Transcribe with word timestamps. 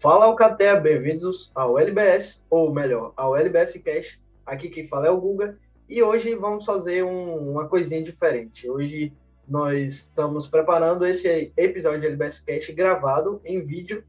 Fala 0.00 0.26
Alcatea, 0.26 0.76
bem-vindos 0.76 1.50
ao 1.52 1.76
LBS, 1.76 2.40
ou 2.48 2.72
melhor, 2.72 3.12
ao 3.16 3.36
LBS 3.36 3.78
Cash. 3.78 4.20
Aqui 4.46 4.68
quem 4.68 4.86
fala 4.86 5.08
é 5.08 5.10
o 5.10 5.20
Guga 5.20 5.58
e 5.88 6.00
hoje 6.02 6.34
vamos 6.36 6.64
fazer 6.64 7.02
um, 7.02 7.50
uma 7.50 7.66
coisinha 7.66 8.02
diferente. 8.02 8.70
Hoje 8.70 9.12
nós 9.48 9.94
estamos 9.94 10.46
preparando 10.46 11.04
esse 11.04 11.52
episódio 11.56 12.00
de 12.00 12.06
LBS 12.06 12.38
Cash 12.40 12.70
gravado 12.70 13.40
em 13.44 13.60
vídeo 13.60 14.04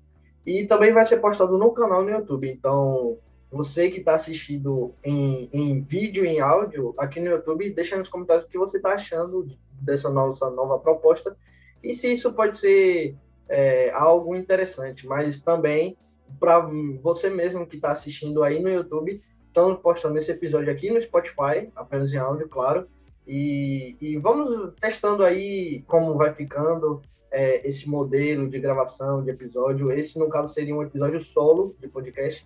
e 0.45 0.65
também 0.65 0.93
vai 0.93 1.05
ser 1.07 1.17
postado 1.17 1.57
no 1.57 1.71
canal 1.71 2.03
no 2.03 2.11
YouTube. 2.11 2.47
Então, 2.47 3.17
você 3.51 3.89
que 3.89 3.97
está 3.99 4.13
assistindo 4.13 4.93
em, 5.03 5.49
em 5.51 5.81
vídeo 5.81 6.23
em 6.23 6.39
áudio 6.39 6.93
aqui 6.97 7.19
no 7.19 7.31
YouTube, 7.31 7.71
deixa 7.71 7.97
nos 7.97 8.09
comentários 8.09 8.45
o 8.45 8.49
que 8.49 8.59
você 8.59 8.77
está 8.77 8.93
achando 8.93 9.47
dessa 9.71 10.09
nossa 10.09 10.49
nova 10.51 10.77
proposta 10.77 11.35
e 11.83 11.93
se 11.93 12.11
isso 12.11 12.33
pode 12.33 12.57
ser 12.57 13.15
é, 13.47 13.91
algo 13.91 14.35
interessante, 14.35 15.07
mas 15.07 15.39
também 15.39 15.97
para 16.39 16.59
você 17.01 17.29
mesmo 17.29 17.65
que 17.65 17.77
está 17.77 17.91
assistindo 17.91 18.43
aí 18.43 18.61
no 18.61 18.69
YouTube, 18.69 19.21
estamos 19.47 19.79
postando 19.79 20.17
esse 20.19 20.31
episódio 20.31 20.71
aqui 20.71 20.91
no 20.91 21.01
Spotify, 21.01 21.69
apenas 21.75 22.13
em 22.13 22.17
áudio, 22.17 22.47
claro, 22.47 22.87
e, 23.27 23.95
e 23.99 24.17
vamos 24.17 24.73
testando 24.79 25.23
aí 25.23 25.83
como 25.87 26.15
vai 26.15 26.33
ficando 26.33 27.01
é, 27.31 27.67
esse 27.67 27.87
modelo 27.87 28.49
de 28.49 28.59
gravação 28.59 29.23
de 29.23 29.29
episódio. 29.29 29.91
Esse, 29.91 30.17
no 30.17 30.29
caso, 30.29 30.53
seria 30.53 30.75
um 30.75 30.81
episódio 30.81 31.21
solo 31.21 31.75
de 31.79 31.87
podcast, 31.87 32.45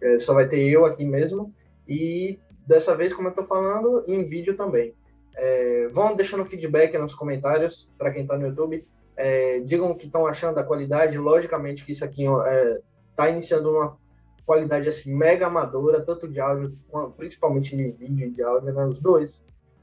é, 0.00 0.18
só 0.18 0.34
vai 0.34 0.48
ter 0.48 0.60
eu 0.68 0.84
aqui 0.84 1.04
mesmo, 1.04 1.54
e 1.86 2.38
dessa 2.66 2.94
vez, 2.96 3.14
como 3.14 3.28
eu 3.28 3.30
estou 3.30 3.46
falando, 3.46 4.04
em 4.06 4.24
vídeo 4.24 4.56
também. 4.56 4.94
É, 5.36 5.88
vão 5.92 6.16
deixando 6.16 6.44
feedback 6.44 6.96
nos 6.96 7.14
comentários 7.14 7.90
para 7.98 8.10
quem 8.10 8.22
está 8.22 8.38
no 8.38 8.46
YouTube 8.46 8.86
é, 9.16 9.60
digam 9.60 9.90
o 9.90 9.96
que 9.96 10.06
estão 10.06 10.26
achando 10.26 10.56
da 10.56 10.62
qualidade. 10.62 11.18
Logicamente 11.18 11.84
que 11.84 11.92
isso 11.92 12.04
aqui 12.04 12.24
está 12.24 12.52
é, 12.52 12.80
tá 13.16 13.30
iniciando 13.30 13.70
uma 13.70 13.96
qualidade 14.44 14.88
assim 14.88 15.12
mega 15.12 15.46
amadora, 15.46 16.04
tanto 16.04 16.28
de 16.28 16.38
áudio, 16.38 16.78
principalmente 17.16 17.74
de 17.74 17.90
vídeo 17.90 18.28
e 18.28 18.30
de 18.30 18.42
áudio, 18.42 18.72
né, 18.72 18.84
os 18.84 19.00
dois. 19.00 19.40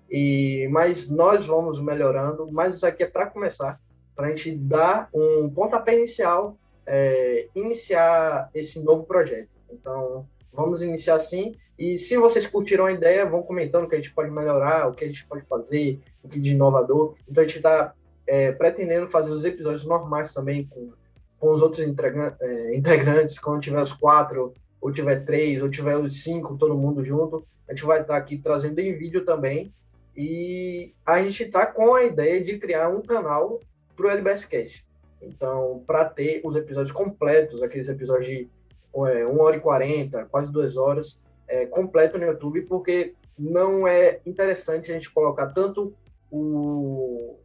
E 0.09 0.67
mas 0.71 1.09
nós 1.09 1.47
vamos 1.47 1.79
melhorando. 1.81 2.47
Mas 2.51 2.75
isso 2.75 2.85
aqui 2.85 3.03
é 3.03 3.07
para 3.07 3.25
começar, 3.25 3.81
para 4.15 4.27
a 4.27 4.29
gente 4.29 4.55
dar 4.55 5.09
um 5.13 5.49
pontapé 5.49 5.97
inicial, 5.97 6.55
é, 6.85 7.47
iniciar 7.55 8.49
esse 8.53 8.79
novo 8.79 9.03
projeto. 9.03 9.49
Então 9.71 10.27
vamos 10.53 10.81
iniciar 10.81 11.15
assim. 11.15 11.55
E 11.77 11.97
se 11.97 12.15
vocês 12.17 12.45
curtiram 12.45 12.85
a 12.85 12.91
ideia, 12.91 13.25
vão 13.25 13.41
comentando 13.41 13.85
o 13.85 13.89
que 13.89 13.95
a 13.95 13.97
gente 13.97 14.13
pode 14.13 14.29
melhorar, 14.29 14.87
o 14.87 14.93
que 14.93 15.03
a 15.03 15.07
gente 15.07 15.25
pode 15.25 15.45
fazer, 15.45 15.99
o 16.23 16.29
que 16.29 16.39
de 16.39 16.51
inovador. 16.53 17.15
Então 17.27 17.43
a 17.43 17.47
gente 17.47 17.57
está 17.57 17.93
é, 18.27 18.51
pretendendo 18.51 19.07
fazer 19.07 19.31
os 19.31 19.43
episódios 19.43 19.85
normais 19.85 20.33
também 20.33 20.65
com, 20.67 20.93
com 21.39 21.51
os 21.51 21.61
outros 21.61 21.81
é, 21.81 22.75
integrantes, 22.75 23.39
quando 23.39 23.61
tiver 23.61 23.81
os 23.81 23.93
quatro, 23.93 24.53
ou 24.79 24.91
tiver 24.91 25.25
três, 25.25 25.61
ou 25.61 25.69
tiver 25.69 25.97
os 25.97 26.21
cinco, 26.21 26.57
todo 26.57 26.77
mundo 26.77 27.03
junto. 27.03 27.45
A 27.67 27.73
gente 27.73 27.85
vai 27.85 28.01
estar 28.01 28.17
aqui 28.17 28.37
trazendo 28.37 28.79
em 28.79 28.95
vídeo 28.95 29.25
também. 29.25 29.73
E 30.15 30.93
a 31.05 31.21
gente 31.23 31.43
está 31.43 31.65
com 31.65 31.95
a 31.95 32.03
ideia 32.03 32.43
de 32.43 32.59
criar 32.59 32.89
um 32.89 33.01
canal 33.01 33.59
para 33.95 34.05
o 34.05 34.09
LBS 34.09 34.45
Cast. 34.45 34.85
Então, 35.21 35.83
para 35.87 36.05
ter 36.05 36.41
os 36.43 36.55
episódios 36.55 36.91
completos, 36.91 37.63
aqueles 37.63 37.87
episódios 37.89 38.27
de 38.27 38.49
é, 38.95 39.25
1 39.25 39.39
hora 39.39 39.57
e 39.57 39.59
40, 39.59 40.25
quase 40.25 40.51
2 40.51 40.77
horas, 40.77 41.19
é, 41.47 41.65
completo 41.65 42.17
no 42.17 42.25
YouTube, 42.25 42.61
porque 42.63 43.13
não 43.37 43.87
é 43.87 44.19
interessante 44.25 44.91
a 44.91 44.93
gente 44.93 45.11
colocar 45.11 45.47
tanto 45.47 45.93
o, 46.31 47.37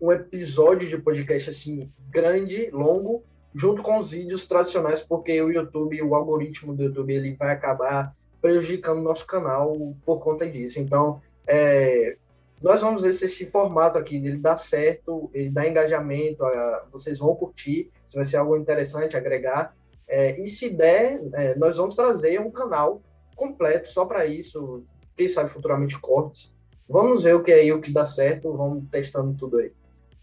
um 0.00 0.10
episódio 0.10 0.88
de 0.88 0.98
podcast 0.98 1.50
assim 1.50 1.90
grande, 2.10 2.70
longo, 2.70 3.22
junto 3.54 3.82
com 3.82 3.98
os 3.98 4.10
vídeos 4.10 4.46
tradicionais, 4.46 5.00
porque 5.00 5.40
o 5.40 5.50
YouTube, 5.50 6.02
o 6.02 6.14
algoritmo 6.14 6.74
do 6.74 6.84
YouTube, 6.84 7.12
ele 7.12 7.34
vai 7.34 7.52
acabar 7.52 8.14
prejudicando 8.40 8.98
o 8.98 9.02
nosso 9.02 9.26
canal 9.26 9.94
por 10.04 10.18
conta 10.20 10.50
disso. 10.50 10.80
Então, 10.80 11.20
é, 11.46 12.16
nós 12.62 12.80
vamos 12.80 13.02
ver 13.02 13.12
se 13.12 13.24
esse 13.24 13.46
formato 13.46 13.98
aqui 13.98 14.16
ele 14.16 14.36
dá 14.36 14.56
certo, 14.56 15.30
ele 15.34 15.50
dá 15.50 15.66
engajamento, 15.66 16.44
vocês 16.90 17.18
vão 17.18 17.34
curtir, 17.34 17.90
se 18.08 18.16
vai 18.16 18.24
ser 18.24 18.36
algo 18.36 18.56
interessante 18.56 19.16
agregar. 19.16 19.74
É, 20.12 20.38
e 20.38 20.46
se 20.46 20.68
der, 20.68 21.22
é, 21.32 21.54
nós 21.54 21.78
vamos 21.78 21.96
trazer 21.96 22.38
um 22.38 22.50
canal 22.50 23.00
completo 23.34 23.88
só 23.88 24.04
para 24.04 24.26
isso, 24.26 24.84
quem 25.16 25.26
sabe 25.26 25.48
futuramente 25.48 25.98
cortes. 25.98 26.54
Vamos 26.86 27.24
ver 27.24 27.34
o 27.34 27.42
que 27.42 27.50
é 27.50 27.60
aí, 27.60 27.72
o 27.72 27.80
que 27.80 27.90
dá 27.90 28.04
certo, 28.04 28.54
vamos 28.54 28.84
testando 28.90 29.34
tudo 29.38 29.56
aí. 29.56 29.72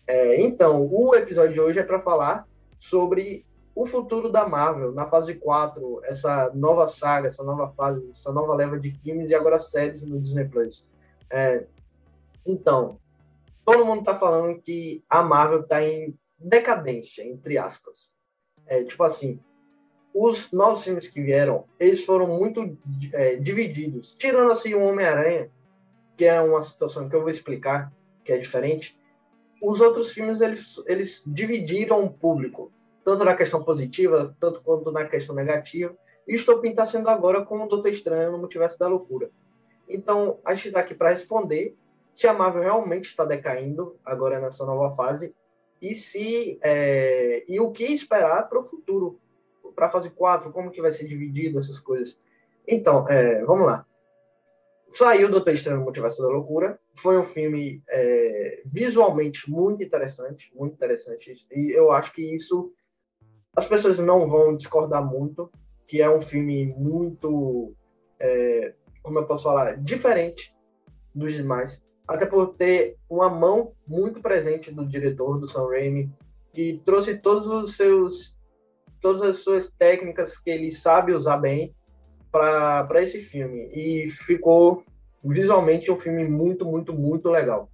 É, 0.05 0.39
então, 0.41 0.85
o 0.85 1.15
episódio 1.15 1.53
de 1.53 1.59
hoje 1.59 1.79
é 1.79 1.83
para 1.83 1.99
falar 2.03 2.47
sobre 2.79 3.43
o 3.73 3.87
futuro 3.87 4.31
da 4.31 4.47
Marvel 4.47 4.91
na 4.91 5.07
fase 5.09 5.33
4, 5.33 6.01
essa 6.03 6.51
nova 6.53 6.87
saga, 6.87 7.27
essa 7.27 7.43
nova 7.43 7.69
fase, 7.69 8.07
essa 8.11 8.31
nova 8.31 8.53
leva 8.53 8.79
de 8.79 8.91
filmes 8.91 9.31
e 9.31 9.33
agora 9.33 9.59
séries 9.59 10.03
no 10.03 10.21
Disney 10.21 10.45
Plus. 10.45 10.85
É, 11.31 11.65
então, 12.45 12.99
todo 13.65 13.83
mundo 13.83 14.01
está 14.01 14.13
falando 14.13 14.61
que 14.61 15.03
a 15.09 15.23
Marvel 15.23 15.61
está 15.61 15.81
em 15.81 16.15
decadência, 16.37 17.23
entre 17.23 17.57
aspas. 17.57 18.11
É, 18.67 18.83
tipo 18.83 19.03
assim, 19.03 19.39
os 20.13 20.51
novos 20.51 20.83
filmes 20.83 21.07
que 21.07 21.21
vieram, 21.21 21.65
eles 21.79 22.03
foram 22.03 22.27
muito 22.27 22.77
é, 23.13 23.35
divididos. 23.35 24.15
Tirando 24.15 24.51
assim 24.51 24.73
o 24.73 24.83
Homem-Aranha, 24.83 25.49
que 26.17 26.25
é 26.25 26.39
uma 26.41 26.63
situação 26.63 27.07
que 27.07 27.15
eu 27.15 27.21
vou 27.21 27.29
explicar, 27.29 27.91
que 28.23 28.31
é 28.31 28.37
diferente 28.37 28.99
os 29.61 29.81
outros 29.81 30.11
filmes 30.11 30.41
eles, 30.41 30.81
eles 30.87 31.23
dividiram 31.27 32.03
o 32.03 32.11
público, 32.11 32.71
tanto 33.03 33.25
na 33.25 33.35
questão 33.35 33.63
positiva, 33.63 34.35
tanto 34.39 34.61
quanto 34.61 34.91
na 34.91 35.05
questão 35.05 35.35
negativa. 35.35 35.95
E 36.27 36.35
estou 36.35 36.63
está 36.63 36.85
sendo 36.85 37.09
agora 37.09 37.43
com 37.43 37.61
o 37.61 37.67
Doutor 37.67 37.89
Estranho 37.89 38.31
no 38.31 38.37
Multiverso 38.37 38.77
da 38.77 38.87
Loucura. 38.87 39.29
Então, 39.87 40.37
a 40.45 40.53
gente 40.53 40.67
está 40.67 40.79
aqui 40.79 40.93
para 40.93 41.09
responder 41.09 41.75
se 42.13 42.27
a 42.27 42.33
Marvel 42.33 42.63
realmente 42.63 43.05
está 43.05 43.25
decaindo 43.25 43.97
agora 44.05 44.39
nessa 44.39 44.65
nova 44.65 44.95
fase 44.95 45.33
e 45.81 45.93
se 45.95 46.59
é, 46.61 47.43
e 47.47 47.59
o 47.59 47.71
que 47.71 47.85
esperar 47.85 48.47
para 48.47 48.59
o 48.59 48.65
futuro, 48.65 49.19
para 49.79 49.87
a 49.87 49.89
fase 49.89 50.09
4, 50.09 50.51
como 50.51 50.71
que 50.71 50.81
vai 50.81 50.91
ser 50.91 51.07
dividido 51.07 51.57
essas 51.57 51.79
coisas. 51.79 52.19
Então, 52.67 53.07
é, 53.07 53.45
vamos 53.45 53.65
lá. 53.65 53.85
Saiu 54.89 55.29
Doutor 55.29 55.53
Estranho 55.53 55.77
no 55.79 55.85
Multiverso 55.85 56.21
da 56.21 56.27
Loucura. 56.27 56.77
Foi 56.95 57.17
um 57.17 57.23
filme 57.23 57.81
é, 57.87 58.61
visualmente 58.65 59.49
muito 59.49 59.81
interessante, 59.81 60.51
muito 60.53 60.73
interessante. 60.73 61.33
E 61.49 61.71
eu 61.71 61.93
acho 61.93 62.11
que 62.11 62.21
isso 62.35 62.73
as 63.55 63.67
pessoas 63.67 63.99
não 63.99 64.27
vão 64.27 64.55
discordar 64.55 65.05
muito, 65.05 65.49
que 65.87 66.01
é 66.01 66.09
um 66.09 66.21
filme 66.21 66.65
muito, 66.77 67.73
é, 68.19 68.73
como 69.01 69.19
eu 69.19 69.25
posso 69.25 69.45
falar, 69.45 69.77
diferente 69.77 70.53
dos 71.15 71.31
demais. 71.31 71.81
Até 72.05 72.25
por 72.25 72.55
ter 72.55 72.97
uma 73.09 73.29
mão 73.29 73.71
muito 73.87 74.21
presente 74.21 74.71
do 74.71 74.85
diretor, 74.85 75.39
do 75.39 75.47
Sam 75.47 75.69
Raimi, 75.69 76.11
que 76.51 76.81
trouxe 76.83 77.17
todos 77.17 77.47
os 77.47 77.77
seus 77.77 78.37
todas 79.01 79.21
as 79.21 79.37
suas 79.37 79.69
técnicas 79.69 80.37
que 80.37 80.49
ele 80.49 80.71
sabe 80.71 81.13
usar 81.13 81.37
bem 81.37 81.73
para 82.31 83.01
esse 83.01 83.19
filme. 83.19 83.69
E 83.73 84.09
ficou 84.09 84.83
visualmente 85.23 85.91
um 85.91 85.99
filme 85.99 86.25
muito, 86.27 86.65
muito, 86.65 86.93
muito 86.93 87.29
legal. 87.29 87.69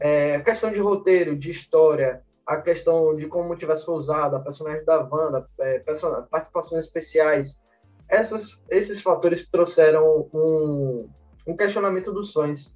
É, 0.00 0.36
a 0.36 0.42
questão 0.42 0.72
de 0.72 0.80
roteiro, 0.80 1.36
de 1.36 1.50
história, 1.50 2.22
a 2.46 2.56
questão 2.56 3.14
de 3.14 3.26
como 3.26 3.56
tivesse 3.56 3.84
foi 3.84 3.94
usado, 3.94 4.36
a 4.36 4.40
personagem 4.40 4.84
da 4.84 5.00
Wanda, 5.00 5.46
é, 5.60 5.80
participações 6.30 6.84
especiais, 6.84 7.58
essas, 8.08 8.60
esses 8.70 9.02
fatores 9.02 9.46
trouxeram 9.46 10.28
um, 10.32 11.08
um 11.46 11.56
questionamento 11.56 12.12
dos 12.12 12.32
sonhos. 12.32 12.72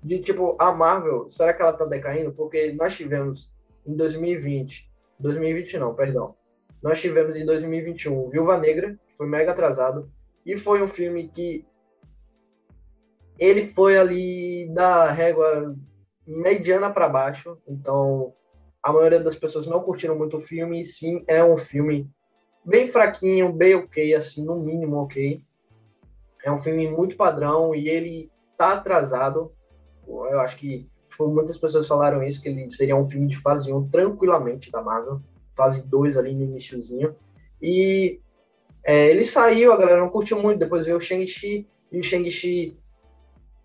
De 0.00 0.20
tipo, 0.20 0.56
a 0.60 0.70
Marvel, 0.70 1.28
será 1.30 1.52
que 1.52 1.60
ela 1.60 1.72
está 1.72 1.84
decaindo? 1.84 2.32
Porque 2.32 2.72
nós 2.72 2.96
tivemos 2.96 3.52
em 3.84 3.96
2020, 3.96 4.88
2020 5.18 5.78
não, 5.78 5.94
perdão, 5.94 6.36
nós 6.82 7.00
tivemos 7.00 7.36
em 7.36 7.44
2021 7.44 8.30
Viúva 8.30 8.58
Negra, 8.58 8.98
que 9.08 9.16
foi 9.16 9.26
mega 9.26 9.52
atrasado, 9.52 10.10
e 10.44 10.56
foi 10.56 10.82
um 10.82 10.88
filme 10.88 11.28
que 11.28 11.64
ele 13.38 13.66
foi 13.66 13.96
ali 13.96 14.68
da 14.72 15.10
régua 15.10 15.76
mediana 16.26 16.90
para 16.90 17.08
baixo, 17.08 17.58
então 17.66 18.34
a 18.82 18.92
maioria 18.92 19.20
das 19.20 19.36
pessoas 19.36 19.66
não 19.66 19.80
curtiram 19.80 20.16
muito 20.16 20.36
o 20.36 20.40
filme, 20.40 20.80
e 20.80 20.84
sim, 20.84 21.24
é 21.26 21.42
um 21.42 21.56
filme 21.56 22.10
bem 22.64 22.86
fraquinho, 22.86 23.52
bem 23.52 23.74
ok, 23.74 24.14
assim, 24.14 24.44
no 24.44 24.56
mínimo 24.56 24.96
ok. 24.96 25.42
É 26.44 26.52
um 26.52 26.58
filme 26.58 26.88
muito 26.88 27.16
padrão 27.16 27.74
e 27.74 27.88
ele 27.88 28.30
tá 28.56 28.74
atrasado. 28.74 29.52
Eu 30.06 30.40
acho 30.40 30.56
que 30.56 30.88
tipo, 31.08 31.28
muitas 31.28 31.58
pessoas 31.58 31.88
falaram 31.88 32.22
isso, 32.22 32.40
que 32.40 32.48
ele 32.48 32.70
seria 32.70 32.96
um 32.96 33.06
filme 33.06 33.26
de 33.26 33.36
fase 33.36 33.72
1 33.72 33.88
tranquilamente 33.88 34.70
da 34.70 34.80
Marvel, 34.80 35.20
fase 35.58 35.84
2 35.84 36.16
ali 36.16 36.32
no 36.32 36.44
iníciozinho. 36.44 37.16
E 37.60 38.20
é, 38.84 39.10
ele 39.10 39.24
saiu, 39.24 39.72
a 39.72 39.76
galera 39.76 40.00
não 40.00 40.08
curtiu 40.08 40.40
muito, 40.40 40.60
depois 40.60 40.86
veio 40.86 40.96
o 40.96 41.00
Shang-Chi, 41.00 41.66
e 41.90 41.98
o 41.98 42.02
Shang-Chi 42.02 42.78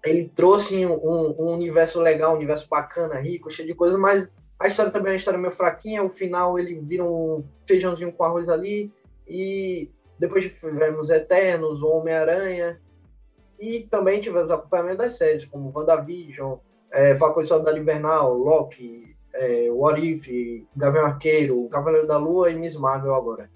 ele 0.03 0.29
trouxe 0.35 0.85
um, 0.85 0.93
um, 1.39 1.53
universo 1.53 2.01
legal, 2.01 2.33
um 2.33 2.37
universo 2.37 2.67
bacana, 2.67 3.19
rico, 3.19 3.51
cheio 3.51 3.67
de 3.67 3.75
coisas, 3.75 3.97
mas 3.97 4.33
A 4.59 4.67
história 4.67 4.91
também 4.91 5.11
é 5.11 5.13
uma 5.13 5.17
história 5.17 5.39
meio 5.39 5.53
fraquinha, 5.53 6.03
o 6.03 6.09
final 6.09 6.57
ele 6.57 6.75
vira 6.79 7.03
um 7.03 7.45
feijãozinho 7.65 8.11
com 8.11 8.23
arroz 8.23 8.49
ali, 8.49 8.91
e 9.27 9.89
depois 10.19 10.51
tivemos 10.51 11.09
Eternos, 11.09 11.81
Homem-Aranha, 11.81 12.81
e 13.59 13.81
também 13.89 14.19
tivemos 14.19 14.51
acompanhamento 14.51 14.97
das 14.97 15.13
séries, 15.17 15.45
como 15.45 15.71
WandaVision, 15.73 16.57
é, 16.91 17.15
Falcão 17.15 17.43
e 17.43 17.47
Soldado 17.47 17.77
Invernal, 17.77 18.37
Loki, 18.37 19.15
é, 19.33 19.69
What 19.71 20.01
If, 20.01 20.65
Gavião 20.75 21.05
Arqueiro, 21.05 21.67
Cavaleiro 21.69 22.07
da 22.07 22.17
Lua 22.17 22.51
e 22.51 22.55
Miss 22.55 22.75
Marvel 22.75 23.15
agora. 23.15 23.49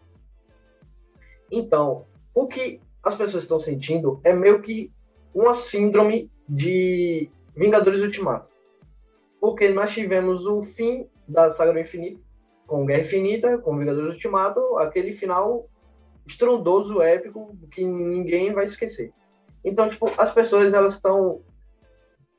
Então, 1.51 2.05
o 2.33 2.47
que 2.47 2.81
as 3.03 3.15
pessoas 3.15 3.43
estão 3.43 3.59
sentindo 3.59 4.19
é 4.23 4.33
meio 4.33 4.61
que 4.61 4.91
uma 5.33 5.53
síndrome 5.53 6.29
de 6.47 7.29
Vingadores 7.55 8.01
Ultimato. 8.01 8.47
Porque 9.39 9.69
nós 9.69 9.91
tivemos 9.93 10.45
o 10.45 10.61
fim 10.61 11.07
da 11.27 11.49
saga 11.49 11.73
do 11.73 11.79
infinito, 11.79 12.21
com 12.65 12.85
Guerra 12.85 13.01
Infinita, 13.01 13.57
com 13.59 13.77
Vingadores 13.77 14.13
Ultimato, 14.13 14.77
aquele 14.77 15.13
final 15.13 15.69
estrondoso, 16.25 17.01
épico, 17.01 17.55
que 17.71 17.85
ninguém 17.85 18.51
vai 18.51 18.65
esquecer. 18.65 19.13
Então, 19.63 19.89
tipo, 19.89 20.09
as 20.17 20.33
pessoas 20.33 20.73
elas 20.73 20.95
estão 20.95 21.41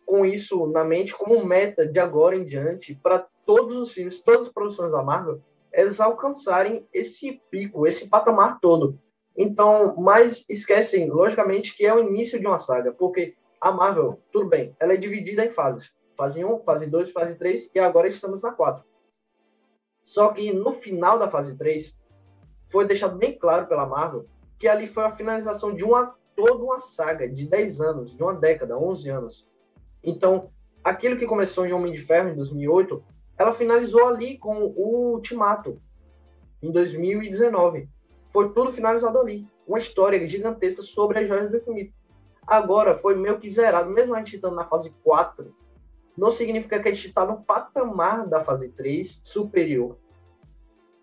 com 0.09 0.25
isso 0.25 0.67
na 0.69 0.83
mente 0.83 1.15
como 1.15 1.45
meta 1.45 1.87
de 1.87 2.01
agora 2.01 2.35
em 2.35 2.47
diante 2.47 2.95
para 2.95 3.27
todos 3.45 3.77
os 3.77 3.93
filmes, 3.93 4.19
todas 4.21 4.47
as 4.47 4.53
produções 4.53 4.91
da 4.91 5.03
Marvel, 5.03 5.43
eles 5.71 6.01
alcançarem 6.01 6.89
esse 6.95 7.43
pico, 7.51 7.87
esse 7.87 8.09
patamar 8.09 8.59
todo. 8.59 8.99
Então, 9.37 9.95
mas 9.99 10.47
esquecem, 10.49 11.11
logicamente, 11.11 11.77
que 11.77 11.85
é 11.85 11.95
o 11.95 12.01
início 12.01 12.41
de 12.41 12.47
uma 12.47 12.59
saga, 12.59 12.91
porque 12.91 13.35
a 13.61 13.71
Marvel, 13.71 14.19
tudo 14.33 14.49
bem, 14.49 14.75
ela 14.81 14.95
é 14.95 14.97
dividida 14.97 15.45
em 15.45 15.51
fases. 15.51 15.93
Fase 16.17 16.43
1, 16.43 16.61
fase 16.61 16.87
2, 16.87 17.13
fase 17.13 17.35
3 17.35 17.71
e 17.75 17.79
agora 17.79 18.09
estamos 18.09 18.43
na 18.43 18.51
4. 18.51 18.83
Só 20.03 20.33
que 20.33 20.55
no 20.55 20.73
final 20.73 21.19
da 21.19 21.31
fase 21.31 21.55
3, 21.55 21.95
foi 22.65 22.87
deixado 22.87 23.19
bem 23.19 23.39
claro 23.39 23.67
pela 23.67 23.87
Marvel 23.87 24.27
que 24.59 24.67
ali 24.67 24.87
foi 24.87 25.05
a 25.05 25.13
finalização 25.13 25.75
de 25.75 25.85
uma 25.85 26.11
toda 26.35 26.65
uma 26.65 26.81
saga 26.81 27.29
de 27.29 27.47
10 27.47 27.81
anos, 27.83 28.17
de 28.17 28.23
uma 28.23 28.35
década, 28.35 28.79
11 28.79 29.11
anos. 29.11 29.49
Então, 30.09 30.51
aquilo 30.83 31.19
que 31.19 31.27
começou 31.27 31.67
em 31.67 31.73
Homem 31.73 31.93
de 31.93 31.99
Ferro 31.99 32.31
em 32.31 32.35
2008, 32.35 33.05
ela 33.37 33.53
finalizou 33.53 34.09
ali 34.09 34.39
com 34.39 34.65
o 34.75 35.13
Ultimato 35.13 35.83
em 36.63 36.73
2019. 36.73 37.89
Foi 38.31 38.51
tudo 38.55 38.73
finalizado 38.73 39.19
ali. 39.19 39.47
Uma 39.67 39.79
história 39.79 40.27
gigantesca 40.27 40.81
sobre 40.81 41.19
as 41.19 41.29
joias 41.29 41.51
do 41.51 41.59
infinito. 41.59 41.93
Agora 42.47 42.97
foi 42.97 43.15
meio 43.15 43.39
que 43.39 43.51
zerado, 43.51 43.91
mesmo 43.91 44.15
a 44.15 44.19
gente 44.19 44.37
estando 44.37 44.57
na 44.57 44.65
fase 44.65 44.91
4, 45.05 45.55
não 46.17 46.31
significa 46.31 46.81
que 46.81 46.89
a 46.89 46.91
gente 46.91 47.09
está 47.09 47.27
no 47.27 47.43
patamar 47.43 48.27
da 48.27 48.43
fase 48.43 48.71
3 48.71 49.21
superior. 49.23 49.99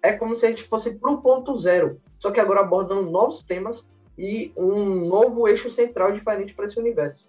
É 0.01 0.13
como 0.13 0.35
se 0.35 0.47
a 0.47 0.49
gente 0.49 0.63
fosse 0.63 0.95
para 0.95 1.11
o 1.11 1.21
ponto 1.21 1.55
zero, 1.55 2.01
só 2.17 2.31
que 2.31 2.39
agora 2.39 2.61
abordando 2.61 3.09
novos 3.11 3.43
temas 3.43 3.85
e 4.17 4.51
um 4.57 5.07
novo 5.07 5.47
eixo 5.47 5.69
central 5.69 6.11
diferente 6.11 6.55
para 6.55 6.65
esse 6.65 6.79
universo. 6.79 7.27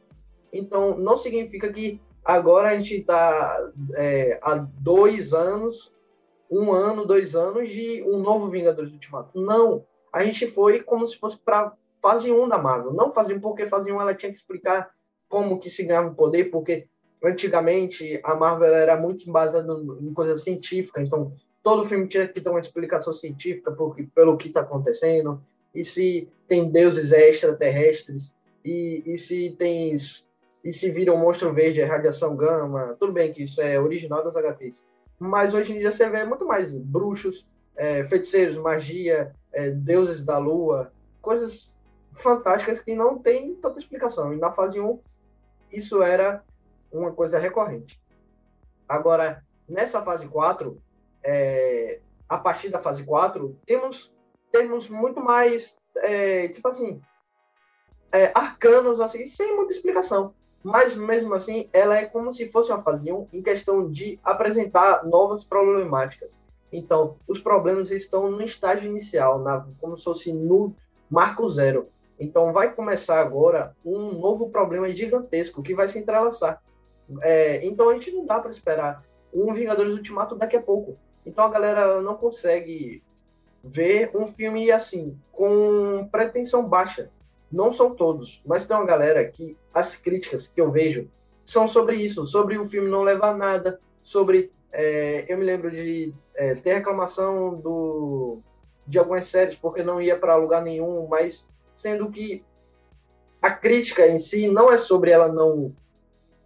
Então, 0.59 0.97
não 0.99 1.17
significa 1.17 1.73
que 1.73 2.01
agora 2.25 2.71
a 2.71 2.77
gente 2.77 2.97
está 3.01 3.73
é, 3.97 4.39
há 4.43 4.55
dois 4.55 5.33
anos, 5.33 5.93
um 6.51 6.73
ano, 6.73 7.05
dois 7.05 7.35
anos 7.35 7.71
de 7.71 8.03
um 8.03 8.19
novo 8.19 8.49
Vingadores 8.49 8.93
Ultimato. 8.93 9.41
Não. 9.41 9.85
A 10.13 10.25
gente 10.25 10.47
foi 10.47 10.83
como 10.83 11.07
se 11.07 11.19
fosse 11.19 11.39
para 11.39 11.73
fase 12.01 12.31
1 12.31 12.49
da 12.49 12.59
Marvel. 12.59 12.93
Não 12.93 13.13
fase 13.13 13.35
1 13.35 13.41
porque 13.41 13.69
fase 13.69 13.91
1 13.91 14.01
ela 14.01 14.15
tinha 14.15 14.33
que 14.33 14.39
explicar 14.39 14.91
como 15.29 15.59
que 15.59 15.69
se 15.69 15.85
ganhava 15.85 16.09
o 16.09 16.15
poder, 16.15 16.51
porque 16.51 16.87
antigamente 17.23 18.21
a 18.23 18.35
Marvel 18.35 18.75
era 18.75 18.97
muito 18.97 19.31
baseada 19.31 19.73
em 20.01 20.13
coisa 20.13 20.37
científica, 20.37 21.03
então 21.03 21.33
todo 21.63 21.85
filme 21.85 22.07
tinha 22.07 22.29
que 22.29 22.41
ter 22.41 22.49
uma 22.49 22.61
explicação 22.61 23.13
científica 23.13 23.73
porque, 23.73 24.05
pelo 24.15 24.37
que 24.37 24.49
está 24.49 24.61
acontecendo, 24.61 25.43
e 25.75 25.85
se 25.85 26.29
tem 26.47 26.71
deuses 26.71 27.11
extraterrestres, 27.11 28.33
e, 28.65 29.03
e 29.05 29.19
se 29.19 29.55
tem 29.59 29.97
e 30.67 30.73
se 30.73 30.91
vira 30.91 31.15
um 31.15 31.17
monstro 31.17 31.53
verde, 31.53 31.81
é 31.81 31.85
radiação 31.85 32.35
gama, 32.35 32.97
tudo 32.99 33.13
bem 33.13 33.33
que 33.33 33.45
isso 33.45 33.63
é 33.63 33.79
original 33.79 34.25
das 34.25 34.35
HQs. 34.35 34.83
Mas 35.17 35.55
hoje 35.55 35.73
em 35.73 35.79
dia 35.79 35.93
você 35.93 36.11
vê 36.11 36.25
muito 36.25 36.45
mais 36.45 36.77
bruxos, 36.77 37.47
é, 37.77 38.03
feiticeiros, 38.03 38.57
magia, 38.57 39.33
é, 39.53 39.71
deuses 39.71 40.25
da 40.25 40.39
lua, 40.39 40.93
coisas 41.23 41.73
fantásticas 42.15 42.81
que 42.81 42.97
não 42.97 43.17
tem 43.17 43.55
tanta 43.55 43.79
explicação. 43.79 44.35
E 44.35 44.39
na 44.39 44.51
fase 44.51 44.81
1, 44.81 45.01
isso 45.71 46.03
era 46.03 46.43
uma 46.91 47.13
coisa 47.13 47.39
recorrente. 47.39 48.03
Agora, 48.89 49.45
nessa 49.69 50.03
fase 50.03 50.27
4, 50.27 50.83
é, 51.23 52.01
a 52.29 52.39
partir 52.39 52.71
da 52.71 52.81
fase 52.81 53.05
4, 53.05 53.57
temos, 53.65 54.13
temos 54.51 54.89
muito 54.89 55.21
mais, 55.21 55.77
é, 55.99 56.49
tipo 56.49 56.67
assim, 56.67 57.01
é, 58.11 58.33
arcanos, 58.35 59.01
assim, 59.01 59.27
sem 59.27 59.55
muita 59.55 59.73
explicação 59.73 60.35
mas 60.67 60.97
mesmo 60.97 61.33
assim 61.33 61.69
ela 61.73 61.97
é 61.97 62.05
como 62.05 62.35
se 62.35 62.51
fosse 62.51 62.73
uma 62.73 62.83
fase 62.83 63.13
1 63.13 63.29
em 63.33 63.41
questão 63.41 63.89
de 63.89 64.19
apresentar 64.25 65.07
novas 65.07 65.45
problemáticas. 65.45 66.37
Então, 66.73 67.15
os 67.29 67.39
problemas 67.39 67.93
estão 67.93 68.29
no 68.29 68.43
estágio 68.43 68.89
inicial, 68.89 69.39
na, 69.39 69.65
como 69.81 69.97
se 69.97 70.03
fosse 70.03 70.33
no 70.33 70.75
marco 71.09 71.49
zero. 71.49 71.89
Então, 72.19 72.53
vai 72.53 72.75
começar 72.75 73.21
agora 73.21 73.77
um 73.85 74.19
novo 74.19 74.51
problema 74.51 74.93
gigantesco 74.93 75.63
que 75.63 75.73
vai 75.73 75.87
se 75.87 76.01
entrelaçar. 76.01 76.61
É, 77.23 77.65
então, 77.65 77.89
a 77.89 77.95
gente 77.95 78.11
não 78.11 78.27
dá 78.27 78.41
para 78.41 78.51
esperar 78.51 79.05
um 79.33 79.55
Vingadores 79.55 79.95
Ultimato 79.95 80.35
daqui 80.35 80.57
a 80.57 80.63
pouco. 80.63 80.99
Então, 81.25 81.45
a 81.45 81.49
galera 81.49 82.03
não 82.03 82.17
consegue 82.17 83.05
ver 83.63 84.11
um 84.17 84.27
filme 84.27 84.73
assim, 84.73 85.17
com 85.31 86.09
pretensão 86.11 86.69
baixa. 86.69 87.09
Não 87.51 87.73
são 87.73 87.95
todos, 87.95 88.43
mas 88.45 88.67
tem 88.67 88.77
uma 88.77 88.87
galera 88.87 89.25
que 89.25 89.57
as 89.73 89.97
críticas 89.97 90.49
que 90.49 90.61
eu 90.61 90.71
vejo 90.71 91.09
são 91.45 91.69
sobre 91.69 91.97
isso, 91.97 92.27
sobre 92.27 92.59
o 92.59 92.67
filme 92.67 92.89
não 92.89 93.03
levar 93.03 93.37
nada, 93.37 93.81
sobre 94.03 94.51
é, 94.73 95.25
eu 95.29 95.39
me 95.39 95.45
lembro 95.45 95.71
de 95.71 96.13
é, 96.35 96.55
ter 96.57 96.75
reclamação 96.75 97.55
do 97.55 98.41
de 98.87 98.99
algumas 98.99 99.27
séries 99.27 99.57
porque 99.57 99.83
não 99.83 100.01
ia 100.01 100.17
para 100.17 100.37
lugar 100.37 100.63
nenhum, 100.63 101.07
mas 101.09 101.49
sendo 101.75 102.11
que 102.11 102.45
a 103.43 103.51
crítica 103.51 104.07
em 104.07 104.19
si 104.19 104.49
não 104.49 104.73
é 104.73 104.77
sobre 104.79 105.11
ela 105.11 105.29
não 105.29 105.75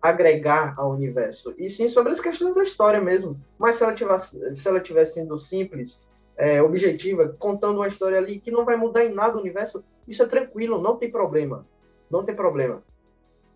agregar 0.01 0.75
ao 0.79 0.93
universo, 0.93 1.55
e 1.59 1.69
sim 1.69 1.89
sobre 1.89 2.13
as 2.13 2.21
questões 2.21 2.55
da 2.55 2.63
história 2.63 3.01
mesmo. 3.01 3.39
Mas 3.59 3.77
se 3.77 3.83
ela 3.83 3.95
tivesse, 3.95 4.57
se 4.57 4.67
ela 4.67 4.81
tivesse 4.81 5.15
sendo 5.15 5.39
simples, 5.39 6.01
é, 6.41 6.63
objetiva, 6.63 7.37
contando 7.39 7.77
uma 7.77 7.87
história 7.87 8.17
ali 8.17 8.41
que 8.41 8.51
não 8.51 8.65
vai 8.65 8.75
mudar 8.75 9.05
em 9.05 9.13
nada 9.13 9.37
o 9.37 9.41
universo, 9.41 9.85
isso 10.09 10.23
é 10.23 10.27
tranquilo, 10.27 10.81
não 10.81 10.97
tem 10.97 11.11
problema. 11.11 11.67
Não 12.11 12.25
tem 12.25 12.35
problema. 12.35 12.83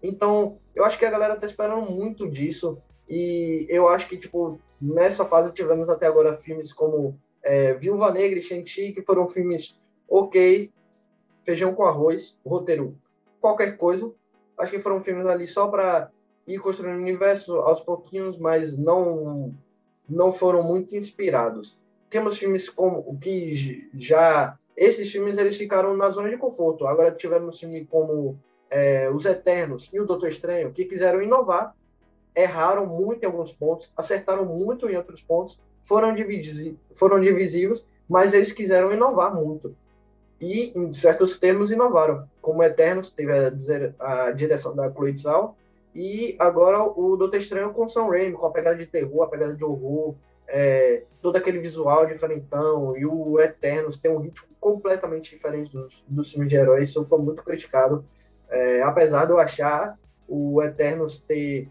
Então, 0.02 0.58
eu 0.74 0.84
acho 0.84 0.98
que 0.98 1.06
a 1.06 1.10
galera 1.10 1.34
tá 1.34 1.46
esperando 1.46 1.90
muito 1.90 2.28
disso. 2.28 2.76
E 3.08 3.66
eu 3.70 3.88
acho 3.88 4.06
que, 4.06 4.18
tipo, 4.18 4.60
nessa 4.78 5.24
fase 5.24 5.54
tivemos 5.54 5.88
até 5.88 6.06
agora 6.06 6.36
filmes 6.36 6.74
como 6.74 7.18
é, 7.42 7.72
Viúva 7.72 8.12
Negra 8.12 8.38
e 8.38 8.42
Shang-Chi, 8.42 8.92
que 8.92 9.00
foram 9.00 9.30
filmes 9.30 9.74
ok, 10.06 10.70
feijão 11.42 11.74
com 11.74 11.84
arroz, 11.84 12.36
roteiro, 12.44 12.98
qualquer 13.40 13.78
coisa. 13.78 14.12
Acho 14.58 14.72
que 14.72 14.78
foram 14.78 15.02
filmes 15.02 15.24
ali 15.24 15.48
só 15.48 15.68
para 15.68 16.10
ir 16.46 16.58
construindo 16.58 16.98
o 16.98 17.02
universo 17.02 17.56
aos 17.60 17.80
pouquinhos, 17.80 18.36
mas 18.36 18.76
não 18.76 19.54
não 20.06 20.34
foram 20.34 20.62
muito 20.62 20.94
inspirados. 20.94 21.78
Temos 22.14 22.38
filmes 22.38 22.68
como 22.68 23.00
o 23.00 23.18
que 23.18 23.90
já 23.92 24.56
esses 24.76 25.11
filmes 25.11 25.37
eles 25.37 25.59
ficaram 25.59 25.97
na 25.97 26.11
zona 26.11 26.30
de 26.30 26.37
conforto. 26.37 26.87
Agora 26.87 27.11
tivemos 27.11 27.59
filmes 27.59 27.88
como 27.90 28.38
é, 28.71 29.11
Os 29.11 29.25
Eternos 29.25 29.90
e 29.92 29.99
o 29.99 30.06
Doutor 30.06 30.28
Estranho, 30.28 30.71
que 30.71 30.85
quiseram 30.85 31.21
inovar, 31.21 31.75
erraram 32.33 32.87
muito 32.87 33.25
em 33.25 33.26
alguns 33.26 33.52
pontos, 33.52 33.90
acertaram 33.97 34.44
muito 34.44 34.88
em 34.88 34.97
outros 34.97 35.23
pontos, 35.23 35.59
foram, 35.83 36.14
divisi 36.14 36.78
foram 36.94 37.18
divisivos, 37.18 37.85
mas 38.09 38.33
eles 38.33 38.52
quiseram 38.52 38.92
inovar 38.92 39.35
muito. 39.35 39.75
E, 40.40 40.73
em 40.73 40.92
certos 40.92 41.37
termos, 41.37 41.73
inovaram. 41.73 42.28
Como 42.40 42.62
Eternos, 42.62 43.11
teve 43.11 43.33
a, 43.33 44.26
a 44.26 44.30
direção 44.30 44.73
da 44.73 44.88
Chloe 44.88 45.16
e 45.92 46.37
agora 46.38 46.80
o 46.80 47.16
Doutor 47.16 47.38
Estranho 47.38 47.73
com 47.73 47.88
Sam 47.88 48.06
Raimi, 48.06 48.35
com 48.35 48.47
a 48.47 48.52
pegada 48.52 48.76
de 48.76 48.87
terror, 48.87 49.25
a 49.25 49.26
pegada 49.26 49.56
de 49.56 49.64
horror, 49.64 50.14
é, 50.48 51.04
todo 51.20 51.36
aquele 51.36 51.58
visual 51.58 52.06
diferentão, 52.06 52.96
e 52.96 53.06
o 53.06 53.40
Eternos 53.40 53.98
tem 53.98 54.10
um 54.10 54.18
ritmo 54.18 54.46
completamente 54.60 55.34
diferente 55.34 55.72
dos, 55.72 56.04
dos 56.08 56.30
filmes 56.30 56.48
de 56.48 56.56
heróis, 56.56 56.90
isso 56.90 57.04
foi 57.04 57.18
muito 57.18 57.42
criticado. 57.42 58.04
É, 58.48 58.82
apesar 58.82 59.24
de 59.24 59.32
eu 59.32 59.38
achar 59.38 59.98
o 60.28 60.62
Eternos 60.62 61.18
ter 61.18 61.68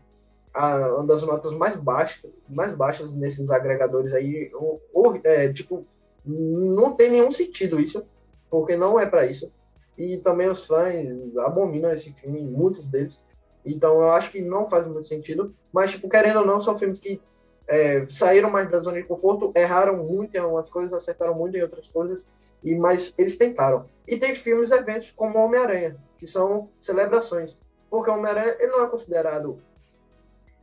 a, 0.53 0.95
uma 0.95 1.05
das 1.05 1.23
notas 1.23 1.53
mais 1.53 1.75
baixas, 1.75 2.31
mais 2.47 2.73
baixas 2.73 3.13
nesses 3.13 3.49
agregadores 3.49 4.13
aí, 4.13 4.51
ou, 4.53 4.81
ou 4.93 5.19
é, 5.23 5.51
tipo, 5.51 5.85
não 6.25 6.93
tem 6.93 7.09
nenhum 7.09 7.31
sentido 7.31 7.79
isso, 7.79 8.05
porque 8.49 8.75
não 8.75 8.99
é 8.99 9.05
para 9.05 9.25
isso. 9.25 9.51
E 9.97 10.17
também 10.19 10.49
os 10.49 10.65
fãs 10.65 11.37
abominam 11.37 11.91
esse 11.91 12.11
filme, 12.13 12.41
muitos 12.41 12.87
deles. 12.87 13.21
Então 13.65 14.01
eu 14.01 14.11
acho 14.11 14.31
que 14.31 14.41
não 14.41 14.67
faz 14.67 14.85
muito 14.87 15.07
sentido, 15.07 15.55
mas 15.71 15.91
tipo, 15.91 16.09
querendo 16.09 16.39
ou 16.39 16.45
não, 16.45 16.61
são 16.61 16.77
filmes 16.77 16.99
que 16.99 17.21
é, 17.67 18.05
saíram 18.07 18.49
mais 18.49 18.69
da 18.69 18.79
zona 18.79 19.01
de 19.01 19.07
conforto, 19.07 19.51
erraram 19.55 19.97
muito 19.97 20.35
em 20.35 20.39
algumas 20.39 20.69
coisas, 20.69 20.93
acertaram 20.93 21.33
muito 21.33 21.55
em 21.57 21.61
outras 21.61 21.87
coisas, 21.87 22.23
e 22.63 22.75
mas 22.75 23.13
eles 23.17 23.37
tentaram. 23.37 23.85
E 24.07 24.17
tem 24.17 24.35
filmes 24.35 24.71
e 24.71 24.75
eventos 24.75 25.11
como 25.11 25.39
Homem-Aranha, 25.39 25.95
que 26.17 26.27
são 26.27 26.69
celebrações. 26.79 27.57
Porque 27.89 28.09
o 28.09 28.13
Homem-Aranha 28.13 28.55
ele 28.59 28.71
não 28.71 28.83
é 28.83 28.87
considerado. 28.87 29.59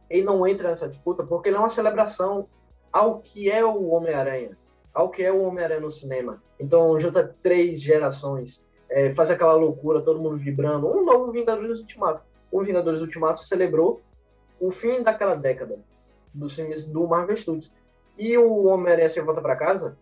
Ele 0.09 0.25
não 0.25 0.47
entra 0.47 0.71
nessa 0.71 0.88
disputa 0.88 1.23
porque 1.23 1.49
ele 1.49 1.57
é 1.57 1.61
uma 1.61 1.69
celebração 1.69 2.49
ao 2.92 3.21
que 3.21 3.50
é 3.50 3.64
o 3.64 3.88
Homem-Aranha, 3.90 4.57
ao 4.92 5.09
que 5.09 5.23
é 5.23 5.33
o 5.33 5.42
Homem-Aranha 5.42 5.80
no 5.80 5.90
cinema. 5.90 6.42
Então 6.59 6.99
junta 6.99 7.35
três 7.42 7.80
gerações, 7.80 8.64
é, 8.88 9.14
faz 9.14 9.30
aquela 9.30 9.54
loucura, 9.54 10.00
todo 10.00 10.21
mundo 10.21 10.37
vibrando. 10.37 10.88
Um 10.88 11.04
novo 11.04 11.30
Vingadores 11.30 11.78
Ultimato. 11.78 12.23
O 12.50 12.62
Vingadores 12.62 13.00
Ultimato 13.00 13.40
celebrou 13.40 14.02
o 14.59 14.71
fim 14.71 15.02
daquela 15.02 15.37
década 15.37 15.78
dos 16.33 16.55
filmes 16.55 16.85
do 16.85 17.07
Marvel 17.07 17.37
Studios. 17.37 17.73
E 18.19 18.37
o 18.37 18.67
Homem-Aranha 18.67 19.09
se 19.09 19.21
volta 19.21 19.41
para 19.41 19.57
casa, 19.57 19.97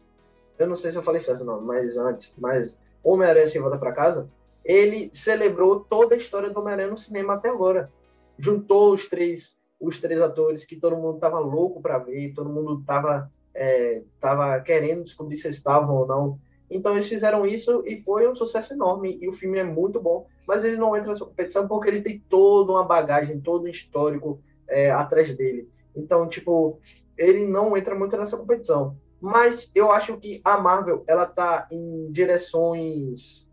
eu 0.58 0.66
não 0.66 0.76
sei 0.76 0.90
se 0.90 0.98
eu 0.98 1.02
falei 1.02 1.20
certo 1.20 1.44
não, 1.44 1.60
mas 1.60 1.96
antes, 1.96 2.34
mas 2.36 2.76
Homem-Aranha 3.02 3.46
se 3.46 3.58
volta 3.58 3.78
para 3.78 3.92
casa, 3.92 4.28
ele 4.64 5.08
celebrou 5.12 5.80
toda 5.80 6.14
a 6.14 6.18
história 6.18 6.50
do 6.50 6.60
Homem-Aranha 6.60 6.90
no 6.90 6.98
cinema 6.98 7.34
até 7.34 7.48
agora. 7.48 7.90
Juntou 8.38 8.92
os 8.92 9.06
três 9.06 9.56
os 9.80 10.00
três 10.00 10.20
atores 10.20 10.64
que 10.64 10.76
todo 10.76 10.96
mundo 10.96 11.18
tava 11.18 11.38
louco 11.38 11.80
para 11.80 11.98
ver, 11.98 12.32
todo 12.34 12.50
mundo 12.50 12.82
tava 12.84 13.30
é, 13.54 14.02
tava 14.20 14.58
querendo 14.60 15.04
descobrir 15.04 15.38
se 15.38 15.48
estavam 15.48 15.96
ou 15.96 16.06
não. 16.06 16.38
Então 16.70 16.92
eles 16.92 17.08
fizeram 17.08 17.46
isso 17.46 17.82
e 17.86 18.02
foi 18.02 18.28
um 18.28 18.34
sucesso 18.34 18.74
enorme. 18.74 19.18
E 19.20 19.28
o 19.28 19.32
filme 19.32 19.58
é 19.58 19.64
muito 19.64 20.00
bom, 20.00 20.26
mas 20.46 20.64
ele 20.64 20.76
não 20.76 20.96
entra 20.96 21.10
nessa 21.10 21.24
competição 21.24 21.66
porque 21.66 21.88
ele 21.88 22.02
tem 22.02 22.22
toda 22.28 22.72
uma 22.72 22.84
bagagem, 22.84 23.40
todo 23.40 23.64
um 23.64 23.68
histórico 23.68 24.40
é, 24.68 24.90
atrás 24.90 25.34
dele. 25.34 25.68
Então, 25.94 26.28
tipo, 26.28 26.80
ele 27.16 27.46
não 27.46 27.76
entra 27.76 27.94
muito 27.94 28.16
nessa 28.16 28.36
competição. 28.36 28.96
Mas 29.20 29.70
eu 29.74 29.90
acho 29.90 30.16
que 30.18 30.40
a 30.44 30.58
Marvel, 30.58 31.04
ela 31.06 31.26
tá 31.26 31.66
em 31.70 32.10
direções. 32.12 33.48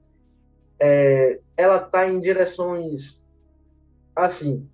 É, 0.79 1.39
ela 1.57 1.79
tá 1.79 2.07
em 2.07 2.19
direções. 2.19 3.21
Assim. 4.15 4.69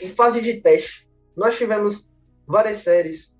Em 0.00 0.08
fase 0.08 0.40
de 0.40 0.60
teste. 0.60 1.08
Nós 1.36 1.56
tivemos 1.56 2.06
várias 2.46 2.78
séries 2.78 3.32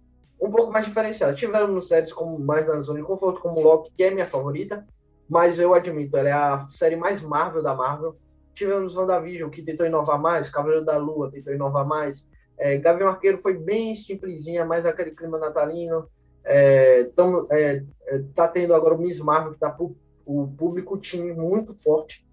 um 0.42 0.50
pouco 0.50 0.72
mais 0.72 0.84
diferenciada. 0.84 1.34
Tivemos 1.34 1.86
séries 1.86 2.12
como 2.12 2.38
mais 2.38 2.66
na 2.66 2.82
zona 2.82 2.98
de 2.98 3.06
conforto, 3.06 3.40
como 3.40 3.60
Loki, 3.60 3.92
que 3.96 4.02
é 4.02 4.10
minha 4.10 4.26
favorita, 4.26 4.84
mas 5.28 5.60
eu 5.60 5.72
admito, 5.72 6.16
ela 6.16 6.28
é 6.28 6.32
a 6.32 6.66
série 6.68 6.96
mais 6.96 7.22
Marvel 7.22 7.62
da 7.62 7.74
Marvel. 7.74 8.16
Tivemos 8.52 8.96
WandaVision, 8.96 9.48
que 9.50 9.62
tentou 9.62 9.86
inovar 9.86 10.20
mais, 10.20 10.50
Cavaleiro 10.50 10.84
da 10.84 10.96
Lua 10.98 11.30
tentou 11.30 11.54
inovar 11.54 11.86
mais. 11.86 12.26
É, 12.58 12.76
Gavião 12.78 13.08
Arqueiro 13.08 13.38
foi 13.38 13.56
bem 13.56 13.94
simplesinha, 13.94 14.64
mais 14.64 14.86
aquele 14.86 15.12
clima 15.12 15.38
natalino. 15.38 16.08
É, 16.44 17.08
é, 17.50 17.84
é 18.06 18.22
tá 18.34 18.48
tendo 18.48 18.74
agora 18.74 18.94
o 18.94 18.98
Miss 18.98 19.20
Marvel, 19.20 19.52
que 19.52 19.58
tá 19.58 19.70
pro, 19.70 19.96
o 20.24 20.48
público 20.48 20.98
time 20.98 21.32
muito 21.32 21.74
forte. 21.74 22.26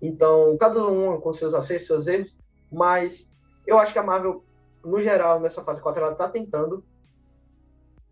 Então, 0.00 0.56
cada 0.58 0.86
um 0.86 1.20
com 1.20 1.32
seus 1.32 1.54
acertos, 1.54 1.86
seus 1.86 2.06
erros, 2.06 2.36
mas 2.70 3.28
eu 3.66 3.78
acho 3.78 3.92
que 3.92 3.98
a 3.98 4.02
Marvel, 4.02 4.44
no 4.84 5.00
geral, 5.00 5.40
nessa 5.40 5.62
fase 5.62 5.80
4, 5.80 6.02
ela 6.02 6.14
tá 6.14 6.28
tentando 6.28 6.84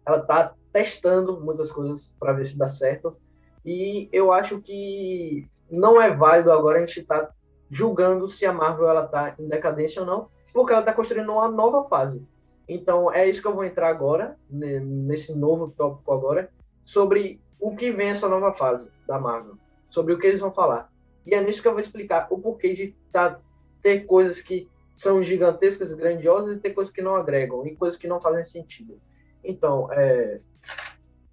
ela 0.06 0.18
está 0.18 0.54
testando 0.72 1.40
muitas 1.40 1.72
coisas 1.72 2.12
para 2.18 2.32
ver 2.32 2.44
se 2.44 2.58
dá 2.58 2.68
certo. 2.68 3.16
E 3.64 4.08
eu 4.12 4.32
acho 4.32 4.60
que 4.60 5.48
não 5.70 6.00
é 6.00 6.14
válido 6.14 6.52
agora 6.52 6.78
a 6.78 6.80
gente 6.80 7.00
estar 7.00 7.26
tá 7.26 7.34
julgando 7.70 8.28
se 8.28 8.44
a 8.44 8.52
Marvel 8.52 8.88
ela 8.88 9.06
está 9.06 9.34
em 9.38 9.48
decadência 9.48 10.02
ou 10.02 10.06
não, 10.06 10.28
porque 10.54 10.72
ela 10.72 10.80
está 10.80 10.92
construindo 10.92 11.30
uma 11.32 11.48
nova 11.48 11.86
fase. 11.88 12.24
Então 12.66 13.12
é 13.12 13.28
isso 13.28 13.42
que 13.42 13.48
eu 13.48 13.54
vou 13.54 13.64
entrar 13.64 13.88
agora 13.88 14.38
nesse 14.48 15.34
novo 15.34 15.74
tópico 15.76 16.12
agora 16.12 16.48
sobre 16.84 17.40
o 17.60 17.74
que 17.74 17.90
vem 17.90 18.10
essa 18.10 18.28
nova 18.28 18.52
fase 18.54 18.88
da 19.06 19.18
Marvel, 19.18 19.56
sobre 19.90 20.14
o 20.14 20.18
que 20.18 20.26
eles 20.26 20.40
vão 20.40 20.52
falar. 20.52 20.90
E 21.26 21.34
é 21.34 21.40
nisso 21.40 21.60
que 21.60 21.68
eu 21.68 21.72
vou 21.72 21.80
explicar 21.80 22.28
o 22.30 22.38
porquê 22.38 22.72
de 22.72 22.94
tá, 23.10 23.38
ter 23.82 24.06
coisas 24.06 24.40
que 24.40 24.68
são 24.94 25.22
gigantescas, 25.24 25.92
grandiosas 25.92 26.56
e 26.56 26.60
ter 26.60 26.70
coisas 26.70 26.92
que 26.92 27.02
não 27.02 27.16
agregam 27.16 27.66
e 27.66 27.74
coisas 27.74 27.98
que 27.98 28.06
não 28.06 28.20
fazem 28.20 28.44
sentido. 28.44 29.00
Então, 29.42 29.92
é, 29.92 30.40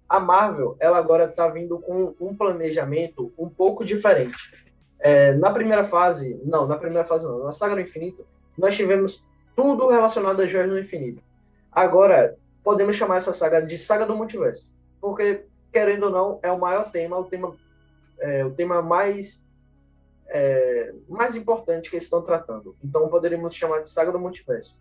a 0.08 0.18
Marvel, 0.18 0.76
ela 0.80 0.98
agora 0.98 1.26
está 1.26 1.48
vindo 1.48 1.78
com 1.78 2.14
um 2.20 2.36
planejamento 2.36 3.32
um 3.38 3.48
pouco 3.48 3.84
diferente. 3.84 4.52
É, 4.98 5.32
na 5.32 5.50
primeira 5.52 5.84
fase, 5.84 6.40
não, 6.44 6.66
na 6.66 6.76
primeira 6.76 7.06
fase 7.06 7.24
não, 7.24 7.44
na 7.44 7.52
Saga 7.52 7.74
do 7.74 7.80
Infinito, 7.80 8.26
nós 8.56 8.76
tivemos 8.76 9.22
tudo 9.56 9.88
relacionado 9.88 10.40
a 10.40 10.46
Joias 10.46 10.70
do 10.70 10.78
Infinito. 10.78 11.22
Agora, 11.70 12.36
podemos 12.62 12.96
chamar 12.96 13.18
essa 13.18 13.32
saga 13.32 13.60
de 13.60 13.76
Saga 13.78 14.06
do 14.06 14.16
Multiverso, 14.16 14.68
porque, 15.00 15.44
querendo 15.72 16.04
ou 16.04 16.10
não, 16.10 16.40
é 16.42 16.50
o 16.50 16.58
maior 16.58 16.90
tema, 16.90 17.18
o 17.18 17.24
tema, 17.24 17.56
é, 18.18 18.44
o 18.44 18.50
tema 18.50 18.82
mais, 18.82 19.40
é, 20.28 20.94
mais 21.08 21.34
importante 21.36 21.90
que 21.90 21.96
eles 21.96 22.04
estão 22.04 22.22
tratando. 22.22 22.76
Então, 22.82 23.08
poderíamos 23.08 23.54
chamar 23.54 23.80
de 23.80 23.90
Saga 23.90 24.12
do 24.12 24.18
Multiverso. 24.18 24.76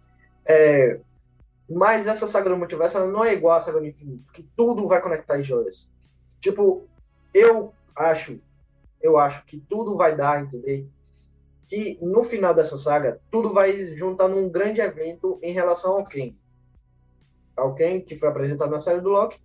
É, 0.46 1.00
mas 1.70 2.06
essa 2.06 2.28
saga 2.28 2.50
do 2.50 2.58
multiverso 2.58 3.00
não 3.08 3.24
é 3.24 3.34
igual 3.34 3.58
à 3.58 3.62
saga 3.62 3.80
do 3.80 3.86
infinito, 3.86 4.32
que 4.34 4.44
tudo 4.58 4.88
vai 4.88 5.02
conectar 5.02 5.40
em 5.40 5.44
joias. 5.44 5.90
Tipo, 6.42 6.86
eu 7.34 7.74
acho, 7.96 8.40
eu 9.02 9.18
acho 9.18 9.46
que 9.46 9.58
tudo 9.70 9.96
vai 9.96 10.16
dar, 10.16 10.42
entender? 10.42 10.88
Que 11.72 11.98
no 12.02 12.22
final 12.22 12.54
dessa 12.54 12.78
saga, 12.78 13.22
tudo 13.32 13.54
vai 13.54 13.96
juntar 13.96 14.28
num 14.28 14.50
grande 14.50 14.82
evento 14.82 15.40
em 15.42 15.54
relação 15.54 15.94
ao 15.94 16.06
Ken. 16.06 16.36
Ao 17.56 17.74
Ken, 17.74 18.02
que 18.02 18.18
foi 18.18 18.28
apresentado 18.28 18.70
na 18.70 18.82
série 18.82 19.00
do 19.00 19.08
Loki, 19.08 19.40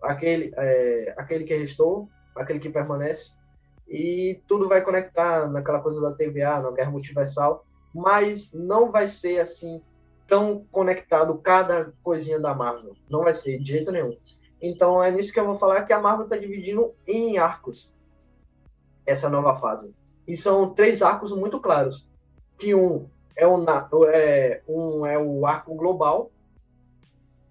aquele, 0.00 0.54
é, 0.56 1.14
aquele 1.18 1.44
que 1.44 1.54
restou, 1.54 2.08
aquele 2.34 2.60
que 2.60 2.70
permanece, 2.70 3.30
e 3.86 4.40
tudo 4.48 4.70
vai 4.70 4.80
conectar 4.80 5.50
naquela 5.50 5.80
coisa 5.80 6.00
da 6.00 6.14
TVA, 6.14 6.60
na 6.60 6.70
Guerra 6.70 6.90
Multiversal, 6.90 7.66
mas 7.94 8.50
não 8.54 8.90
vai 8.90 9.06
ser 9.06 9.40
assim 9.40 9.82
tão 10.26 10.64
conectado 10.72 11.36
cada 11.36 11.92
coisinha 12.02 12.40
da 12.40 12.54
Marvel. 12.54 12.94
Não 13.10 13.22
vai 13.22 13.34
ser 13.34 13.58
de 13.58 13.70
jeito 13.70 13.92
nenhum. 13.92 14.16
Então 14.62 15.04
é 15.04 15.10
nisso 15.10 15.30
que 15.30 15.38
eu 15.38 15.44
vou 15.44 15.56
falar 15.56 15.84
que 15.84 15.92
a 15.92 16.00
Marvel 16.00 16.24
está 16.24 16.38
dividindo 16.38 16.94
em 17.06 17.36
arcos 17.36 17.94
essa 19.04 19.28
nova 19.28 19.54
fase. 19.54 19.94
E 20.26 20.36
são 20.36 20.70
três 20.70 21.02
arcos 21.02 21.32
muito 21.32 21.60
claros. 21.60 22.06
Que 22.58 22.74
um 22.74 23.08
é 23.36 23.46
o, 23.46 23.64
é, 24.06 24.62
um 24.66 25.06
é 25.06 25.18
o 25.18 25.46
arco 25.46 25.74
global, 25.74 26.30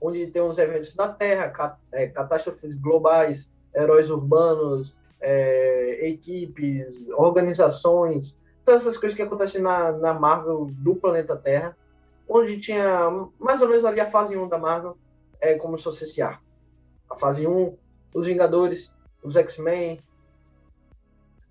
onde 0.02 0.28
tem 0.28 0.42
os 0.42 0.58
eventos 0.58 0.94
da 0.96 1.08
Terra, 1.08 1.50
cat, 1.50 1.78
é, 1.92 2.08
catástrofes 2.08 2.76
globais, 2.76 3.50
heróis 3.74 4.10
urbanos, 4.10 4.96
é, 5.22 6.08
equipes, 6.08 7.08
organizações, 7.10 8.36
todas 8.66 8.82
essas 8.82 8.98
coisas 8.98 9.16
que 9.16 9.22
acontecem 9.22 9.62
na, 9.62 9.92
na 9.92 10.14
Marvel 10.14 10.70
do 10.72 10.96
planeta 10.96 11.36
Terra 11.36 11.76
onde 12.28 12.60
tinha 12.60 13.10
mais 13.40 13.62
ou 13.62 13.68
menos 13.68 13.86
ali 13.86 14.00
a 14.00 14.10
fase 14.10 14.36
1 14.36 14.48
da 14.48 14.58
Marvel, 14.58 14.98
é 15.40 15.56
como 15.56 15.78
se 15.78 15.84
fosse 15.84 16.04
esse 16.04 16.22
arco. 16.22 16.44
A 17.10 17.16
fase 17.16 17.46
1, 17.46 17.78
os 18.14 18.28
Vingadores, 18.28 18.92
os 19.24 19.36
X-Men, 19.36 20.00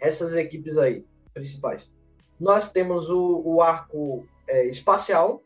essas 0.01 0.35
equipes 0.35 0.77
aí, 0.77 1.07
principais. 1.35 1.91
Nós 2.41 2.71
temos 2.71 3.11
o, 3.11 3.43
o 3.45 3.61
arco 3.61 4.27
é, 4.49 4.67
espacial, 4.67 5.43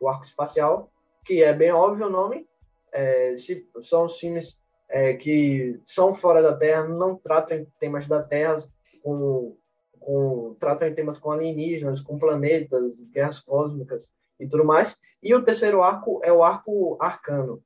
o 0.00 0.08
arco 0.08 0.24
espacial, 0.24 0.90
que 1.24 1.42
é 1.42 1.52
bem 1.52 1.72
óbvio 1.72 2.06
o 2.06 2.10
nome, 2.10 2.46
é, 2.92 3.36
se, 3.36 3.66
são 3.82 4.08
filmes 4.08 4.58
é, 4.88 5.14
que 5.14 5.80
são 5.84 6.14
fora 6.14 6.42
da 6.42 6.56
Terra, 6.56 6.86
não 6.86 7.16
tratam 7.16 7.58
em 7.58 7.66
temas 7.80 8.06
da 8.06 8.22
Terra, 8.22 8.62
com, 9.02 9.56
com, 9.98 10.56
tratam 10.60 10.86
em 10.86 10.94
temas 10.94 11.18
com 11.18 11.32
alienígenas, 11.32 12.00
com 12.00 12.18
planetas, 12.18 13.00
guerras 13.10 13.40
cósmicas, 13.40 14.12
e 14.38 14.46
tudo 14.46 14.64
mais. 14.64 14.96
E 15.22 15.34
o 15.34 15.42
terceiro 15.42 15.82
arco 15.82 16.20
é 16.22 16.32
o 16.32 16.42
arco 16.42 16.96
arcano. 17.00 17.62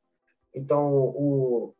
Então, 0.55 0.93
o, 0.93 1.75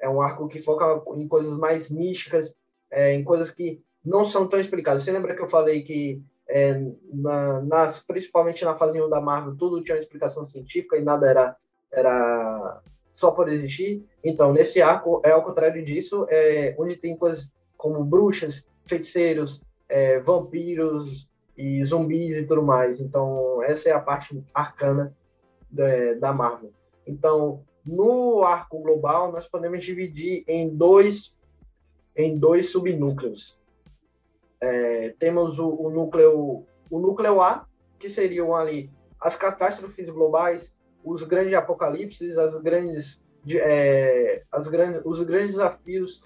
é 0.00 0.08
um 0.08 0.20
arco 0.20 0.48
que 0.48 0.60
foca 0.60 1.02
em 1.16 1.28
coisas 1.28 1.56
mais 1.56 1.88
místicas, 1.88 2.56
é, 2.90 3.14
em 3.14 3.24
coisas 3.24 3.50
que 3.50 3.82
não 4.04 4.24
são 4.24 4.46
tão 4.46 4.58
explicadas. 4.58 5.02
Você 5.02 5.12
lembra 5.12 5.34
que 5.34 5.42
eu 5.42 5.48
falei 5.48 5.82
que, 5.82 6.22
é, 6.48 6.80
na, 7.12 7.60
nas, 7.62 8.00
principalmente 8.00 8.64
na 8.64 8.74
fase 8.76 9.00
1 9.00 9.08
da 9.08 9.20
Marvel, 9.20 9.56
tudo 9.56 9.82
tinha 9.82 9.96
uma 9.96 10.02
explicação 10.02 10.46
científica 10.46 10.96
e 10.96 11.02
nada 11.02 11.28
era, 11.28 11.56
era 11.92 12.82
só 13.14 13.30
por 13.30 13.48
existir? 13.48 14.04
Então, 14.24 14.52
nesse 14.52 14.82
arco, 14.82 15.20
é 15.24 15.30
ao 15.30 15.44
contrário 15.44 15.84
disso, 15.84 16.26
é, 16.28 16.74
onde 16.78 16.96
tem 16.96 17.16
coisas 17.16 17.50
como 17.76 18.04
bruxas, 18.04 18.66
feiticeiros, 18.86 19.60
é, 19.88 20.20
vampiros, 20.20 21.28
e 21.56 21.84
zumbis 21.84 22.36
e 22.36 22.44
tudo 22.44 22.62
mais. 22.62 23.00
Então, 23.00 23.62
essa 23.62 23.88
é 23.88 23.92
a 23.92 24.00
parte 24.00 24.42
arcana 24.54 25.14
da, 25.70 26.14
da 26.14 26.32
Marvel. 26.32 26.72
Então, 27.06 27.62
no 27.84 28.42
arco 28.42 28.80
global, 28.80 29.32
nós 29.32 29.46
podemos 29.46 29.84
dividir 29.84 30.44
em 30.46 30.68
dois, 30.68 31.34
em 32.16 32.38
dois 32.38 32.70
subnúcleos. 32.70 33.56
É, 34.62 35.12
temos 35.18 35.58
o, 35.58 35.68
o, 35.68 35.90
núcleo, 35.90 36.64
o 36.88 36.98
núcleo 37.00 37.42
A, 37.42 37.66
que 37.98 38.08
seriam 38.08 38.54
ali 38.54 38.88
as 39.20 39.34
catástrofes 39.34 40.08
globais, 40.08 40.72
os 41.04 41.24
grandes 41.24 41.52
apocalipses, 41.54 42.38
as 42.38 42.56
grandes, 42.58 43.20
é, 43.50 44.44
as 44.52 44.68
grandes, 44.68 45.02
os 45.04 45.20
grandes 45.22 45.54
desafios, 45.54 46.22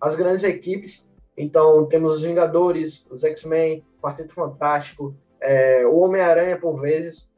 as 0.00 0.14
grandes 0.14 0.44
equipes. 0.44 1.06
Então, 1.36 1.86
temos 1.86 2.14
os 2.14 2.22
Vingadores, 2.22 3.06
os 3.10 3.22
X-Men, 3.22 3.84
Quarteto 4.02 4.34
Fantástico, 4.34 5.14
é, 5.40 5.86
o 5.86 5.98
Homem-Aranha, 5.98 6.58
por 6.58 6.80
vezes, 6.80 7.28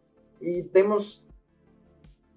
e 0.41 0.63
temos 0.73 1.25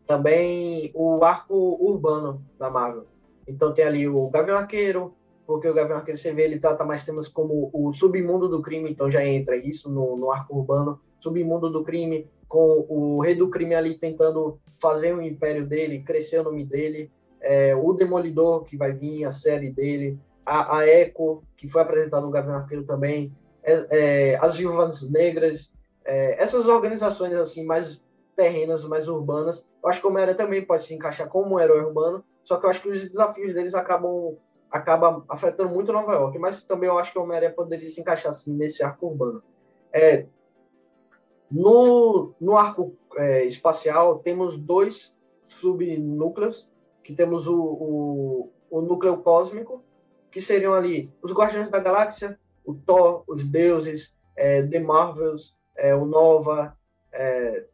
também 0.07 0.91
o 0.95 1.23
arco 1.23 1.55
urbano 1.79 2.43
da 2.57 2.69
Marvel. 2.71 3.05
Então, 3.47 3.71
tem 3.71 3.85
ali 3.85 4.07
o 4.07 4.29
Gavião 4.29 4.57
Arqueiro, 4.57 5.15
porque 5.45 5.67
o 5.67 5.73
Gavião 5.73 5.97
Arqueiro, 5.97 6.17
você 6.17 6.33
vê, 6.33 6.43
ele 6.43 6.59
trata 6.59 6.85
mais 6.85 7.03
temas 7.03 7.27
como 7.27 7.69
o 7.73 7.93
submundo 7.93 8.47
do 8.47 8.61
crime, 8.61 8.89
então 8.89 9.11
já 9.11 9.25
entra 9.25 9.55
isso 9.55 9.89
no, 9.89 10.15
no 10.15 10.31
arco 10.31 10.57
urbano, 10.57 10.99
submundo 11.19 11.69
do 11.69 11.83
crime, 11.83 12.27
com 12.47 12.85
o 12.87 13.21
rei 13.21 13.35
do 13.35 13.49
crime 13.49 13.75
ali 13.75 13.97
tentando 13.97 14.59
fazer 14.81 15.13
o 15.13 15.21
império 15.21 15.65
dele, 15.65 16.03
crescer 16.03 16.39
o 16.39 16.43
nome 16.43 16.65
dele, 16.65 17.11
é, 17.41 17.75
o 17.75 17.93
Demolidor, 17.93 18.63
que 18.63 18.77
vai 18.77 18.93
vir, 18.93 19.25
a 19.25 19.31
série 19.31 19.71
dele, 19.71 20.17
a, 20.45 20.77
a 20.77 20.87
Echo, 20.87 21.43
que 21.57 21.67
foi 21.67 21.81
apresentada 21.81 22.25
no 22.25 22.31
Gavião 22.31 22.55
Arqueiro 22.55 22.85
também, 22.85 23.33
é, 23.63 23.87
é, 23.89 24.35
as 24.37 24.57
Viúvas 24.57 25.01
Negras, 25.09 25.71
é, 26.05 26.41
essas 26.41 26.67
organizações 26.67 27.33
assim 27.33 27.63
mais 27.65 28.01
terrenas, 28.35 28.83
mais 28.83 29.07
urbanas, 29.07 29.65
eu 29.83 29.89
acho 29.89 29.99
que 29.99 30.07
o 30.07 30.09
Homem-Aranha 30.09 30.37
também 30.37 30.65
pode 30.65 30.85
se 30.85 30.93
encaixar 30.93 31.27
como 31.27 31.55
um 31.55 31.59
herói 31.59 31.81
urbano, 31.81 32.23
só 32.43 32.57
que 32.57 32.65
eu 32.65 32.69
acho 32.69 32.81
que 32.81 32.89
os 32.89 33.01
desafios 33.01 33.53
deles 33.53 33.73
acabam 33.73 34.37
acaba 34.73 35.23
afetando 35.29 35.69
muito 35.69 35.93
Nova 35.93 36.13
York, 36.13 36.39
mas 36.39 36.63
também 36.63 36.89
eu 36.89 36.97
acho 36.97 37.11
que 37.11 37.19
o 37.19 37.21
Homem-Aranha 37.21 37.53
poderia 37.53 37.91
se 37.91 38.01
encaixar 38.01 38.31
assim, 38.31 38.51
nesse 38.51 38.83
arco 38.83 39.05
urbano. 39.05 39.43
É, 39.93 40.25
no, 41.51 42.33
no 42.41 42.57
arco 42.57 42.97
é, 43.15 43.45
espacial, 43.45 44.17
temos 44.17 44.57
dois 44.57 45.13
subnúcleos, 45.47 46.71
que 47.03 47.13
temos 47.13 47.47
o, 47.47 47.55
o, 47.55 48.51
o, 48.71 48.81
núcleo 48.81 49.17
cósmico, 49.17 49.83
que 50.31 50.41
seriam 50.41 50.73
ali 50.73 51.13
os 51.21 51.31
Guardiões 51.31 51.69
da 51.69 51.77
Galáxia, 51.77 52.39
o 52.65 52.73
Thor, 52.73 53.23
os 53.27 53.43
deuses, 53.43 54.15
é, 54.35 54.63
The 54.63 54.79
Marvels, 54.79 55.55
é, 55.77 55.93
o 55.93 56.05
Nova, 56.05 56.75
é, 57.11 57.67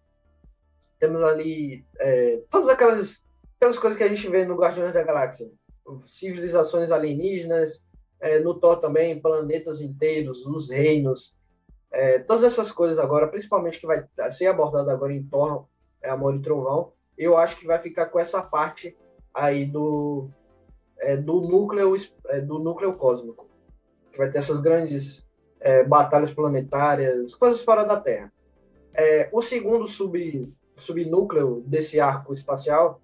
temos 0.99 1.23
ali 1.23 1.85
é, 1.97 2.41
todas 2.49 2.67
aquelas, 2.67 3.23
aquelas 3.55 3.79
coisas 3.79 3.97
que 3.97 4.03
a 4.03 4.09
gente 4.09 4.27
vê 4.27 4.43
no 4.43 4.57
Guardiões 4.57 4.93
da 4.93 5.01
Galáxia 5.01 5.49
civilizações 6.05 6.91
alienígenas, 6.91 7.81
é, 8.19 8.39
no 8.39 8.53
Thor 8.53 8.79
também, 8.79 9.19
planetas 9.19 9.81
inteiros, 9.81 10.46
os 10.46 10.69
reinos, 10.69 11.36
é, 11.91 12.19
todas 12.19 12.43
essas 12.43 12.72
coisas 12.72 13.00
agora, 13.00 13.27
principalmente 13.27 13.79
que 13.79 13.88
vai 13.88 14.05
ser 14.29 14.48
abordado 14.48 14.89
agora 14.89 15.13
em 15.13 15.24
Thor, 15.24 15.65
é, 16.01 16.10
Amor 16.10 16.36
e 16.36 16.41
Trovão, 16.41 16.93
eu 17.17 17.38
acho 17.38 17.58
que 17.58 17.65
vai 17.65 17.79
ficar 17.79 18.08
com 18.08 18.19
essa 18.19 18.41
parte 18.41 18.96
aí 19.34 19.65
do, 19.65 20.29
é, 21.00 21.17
do, 21.17 21.41
núcleo, 21.41 21.96
é, 22.27 22.41
do 22.41 22.60
núcleo 22.60 22.93
cósmico, 22.93 23.50
que 24.12 24.17
vai 24.17 24.29
ter 24.29 24.38
essas 24.38 24.60
grandes 24.60 25.25
é, 25.60 25.84
batalhas 25.84 26.31
planetárias, 26.31 27.34
coisas 27.36 27.63
fora 27.63 27.84
da 27.84 28.00
Terra. 28.00 28.31
É, 28.93 29.29
o 29.31 29.41
segundo 29.41 29.88
sub, 29.88 30.51
subnúcleo 30.77 31.63
desse 31.65 32.00
arco 32.00 32.34
espacial 32.34 33.01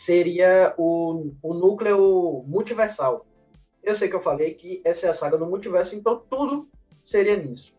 seria 0.00 0.74
o, 0.78 1.30
o 1.42 1.52
núcleo 1.52 2.42
multiversal. 2.46 3.26
Eu 3.82 3.94
sei 3.94 4.08
que 4.08 4.16
eu 4.16 4.22
falei 4.22 4.54
que 4.54 4.80
essa 4.82 5.06
é 5.06 5.10
a 5.10 5.14
saga 5.14 5.36
do 5.36 5.46
multiverso, 5.46 5.94
então 5.94 6.22
tudo 6.30 6.70
seria 7.04 7.36
nisso. 7.36 7.74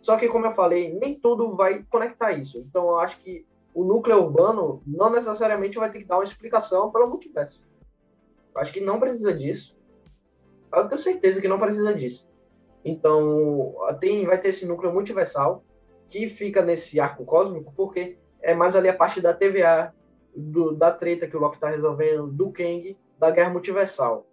Só 0.00 0.16
que, 0.16 0.30
como 0.30 0.46
eu 0.46 0.52
falei, 0.52 0.94
nem 0.94 1.14
tudo 1.14 1.54
vai 1.54 1.84
conectar 1.90 2.32
isso. 2.32 2.58
Então, 2.58 2.88
eu 2.88 2.98
acho 2.98 3.18
que 3.18 3.46
o 3.74 3.84
núcleo 3.84 4.16
urbano 4.16 4.82
não 4.86 5.10
necessariamente 5.10 5.76
vai 5.76 5.92
ter 5.92 5.98
que 5.98 6.06
dar 6.06 6.16
uma 6.16 6.24
explicação 6.24 6.90
pelo 6.90 7.08
multiverso. 7.08 7.60
Eu 8.54 8.60
acho 8.60 8.72
que 8.72 8.80
não 8.80 8.98
precisa 8.98 9.34
disso. 9.34 9.76
Eu 10.74 10.88
tenho 10.88 11.00
certeza 11.02 11.38
que 11.38 11.48
não 11.48 11.58
precisa 11.58 11.92
disso. 11.92 12.26
Então, 12.82 13.74
tem, 14.00 14.24
vai 14.24 14.40
ter 14.40 14.48
esse 14.48 14.64
núcleo 14.64 14.92
multiversal 14.92 15.62
que 16.08 16.30
fica 16.30 16.62
nesse 16.62 16.98
arco 16.98 17.26
cósmico, 17.26 17.74
porque 17.76 18.16
é 18.40 18.54
mais 18.54 18.74
ali 18.74 18.88
a 18.88 18.96
parte 18.96 19.20
da 19.20 19.34
TVA, 19.34 19.94
do, 20.34 20.72
da 20.72 20.90
treta 20.90 21.26
que 21.26 21.36
o 21.36 21.40
Loki 21.40 21.56
está 21.56 21.68
resolvendo, 21.68 22.26
do 22.26 22.50
Kang, 22.50 22.96
da 23.18 23.30
Guerra 23.30 23.50
Multiversal. 23.50 24.26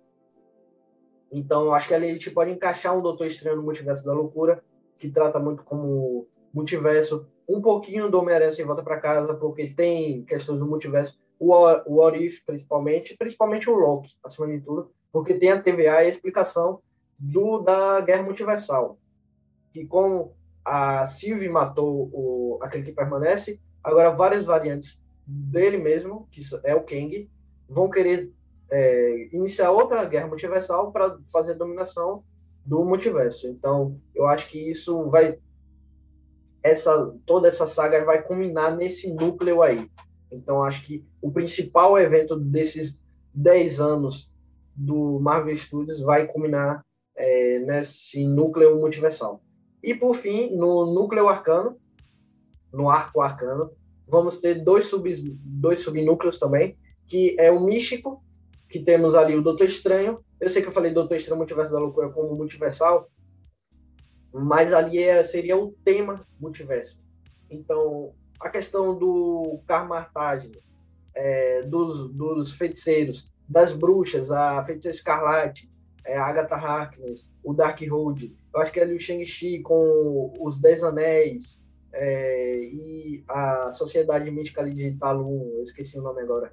Então, 1.31 1.73
acho 1.73 1.87
que 1.87 1.93
ali 1.93 2.09
a 2.09 2.13
gente 2.13 2.31
pode 2.31 2.51
encaixar 2.51 2.97
um 2.97 3.01
Doutor 3.01 3.27
Estranho 3.27 3.57
no 3.57 3.63
Multiverso 3.63 4.05
da 4.05 4.13
Loucura, 4.13 4.63
que 4.97 5.09
trata 5.09 5.39
muito 5.39 5.63
como 5.63 6.27
multiverso, 6.53 7.27
um 7.47 7.61
pouquinho 7.61 8.09
do 8.09 8.19
Homem-Aranha 8.19 8.51
sem 8.51 8.65
volta 8.65 8.83
para 8.83 8.99
casa, 8.99 9.33
porque 9.33 9.67
tem 9.67 10.23
questões 10.23 10.59
do 10.59 10.67
multiverso, 10.67 11.17
o, 11.39 11.53
o 11.85 11.99
Orif, 11.99 12.43
principalmente, 12.45 13.15
principalmente 13.17 13.69
o 13.69 13.75
Loki, 13.75 14.15
acima 14.23 14.47
de 14.47 14.59
tudo, 14.61 14.91
porque 15.11 15.33
tem 15.35 15.51
a 15.51 15.61
TVA 15.61 15.81
e 15.81 15.87
a 15.87 16.07
explicação 16.07 16.81
do 17.17 17.59
da 17.59 18.01
Guerra 18.01 18.23
Multiversal. 18.23 18.97
Que 19.71 19.85
como 19.85 20.35
a 20.65 21.05
Sylvie 21.05 21.49
matou 21.49 22.09
o, 22.11 22.59
aquele 22.61 22.83
que 22.83 22.91
permanece, 22.91 23.59
agora 23.83 24.11
várias 24.11 24.43
variantes 24.43 25.01
dele 25.29 25.77
mesmo, 25.77 26.27
que 26.31 26.41
é 26.63 26.73
o 26.73 26.83
Kang, 26.83 27.29
vão 27.67 27.89
querer 27.89 28.31
é, 28.71 29.29
iniciar 29.31 29.71
outra 29.71 30.03
guerra 30.05 30.27
multiversal 30.27 30.91
para 30.91 31.17
fazer 31.31 31.51
a 31.51 31.57
dominação 31.57 32.23
do 32.65 32.83
multiverso. 32.83 33.47
Então, 33.47 33.99
eu 34.15 34.27
acho 34.27 34.49
que 34.49 34.71
isso 34.71 35.09
vai 35.09 35.37
essa 36.61 37.15
toda 37.25 37.47
essa 37.47 37.65
saga 37.65 38.03
vai 38.03 38.21
culminar 38.21 38.75
nesse 38.75 39.11
núcleo 39.13 39.61
aí. 39.61 39.89
Então, 40.31 40.63
acho 40.63 40.85
que 40.85 41.05
o 41.21 41.31
principal 41.31 41.97
evento 41.97 42.35
desses 42.35 42.97
10 43.33 43.79
anos 43.79 44.29
do 44.75 45.19
Marvel 45.19 45.57
Studios 45.57 45.99
vai 46.01 46.27
culminar 46.27 46.85
é, 47.15 47.59
nesse 47.59 48.25
núcleo 48.25 48.79
multiversal. 48.79 49.41
E, 49.81 49.95
por 49.95 50.15
fim, 50.15 50.55
no 50.55 50.85
núcleo 50.93 51.27
arcano, 51.29 51.77
no 52.71 52.89
arco 52.89 53.21
arcano, 53.21 53.71
vamos 54.09 54.39
ter 54.39 54.63
dois, 54.63 54.85
sub, 54.85 55.13
dois 55.43 55.81
subnúcleos 55.81 56.37
também, 56.37 56.77
que 57.07 57.35
é 57.39 57.51
o 57.51 57.59
místico, 57.59 58.23
que 58.67 58.79
temos 58.79 59.15
ali 59.15 59.35
o 59.35 59.41
Doutor 59.41 59.65
Estranho. 59.65 60.19
Eu 60.39 60.49
sei 60.49 60.61
que 60.61 60.67
eu 60.67 60.71
falei 60.71 60.91
Doutor 60.91 61.15
Estranho 61.15 61.37
Multiverso 61.37 61.71
da 61.71 61.79
Loucura 61.79 62.09
como 62.09 62.35
multiversal, 62.35 63.09
mas 64.31 64.73
ali 64.73 65.01
é, 65.01 65.23
seria 65.23 65.57
o 65.57 65.71
tema 65.83 66.25
multiverso. 66.39 66.99
Então, 67.49 68.13
a 68.39 68.49
questão 68.49 68.97
do 68.97 69.59
Karmartage, 69.67 70.51
é, 71.15 71.63
dos, 71.63 72.09
dos 72.11 72.53
feiticeiros, 72.53 73.29
das 73.47 73.73
bruxas, 73.73 74.31
a 74.31 74.63
feiticeira 74.63 74.95
Escarlate, 74.95 75.69
é, 76.05 76.17
a 76.17 76.25
Agatha 76.25 76.55
Harkness, 76.55 77.27
o 77.43 77.53
Darkhold, 77.53 78.35
eu 78.53 78.61
acho 78.61 78.71
que 78.71 78.79
é 78.79 78.83
ali 78.83 78.95
o 78.95 78.99
Shang-Chi 78.99 79.61
com 79.61 80.33
os 80.39 80.59
Dez 80.59 80.83
Anéis, 80.83 81.59
é, 81.93 82.59
e 82.61 83.23
a 83.27 83.71
Sociedade 83.73 84.29
Mística 84.29 84.63
Digital 84.63 85.21
1, 85.21 85.57
eu 85.57 85.63
esqueci 85.63 85.97
o 85.97 86.01
nome 86.01 86.21
agora. 86.21 86.51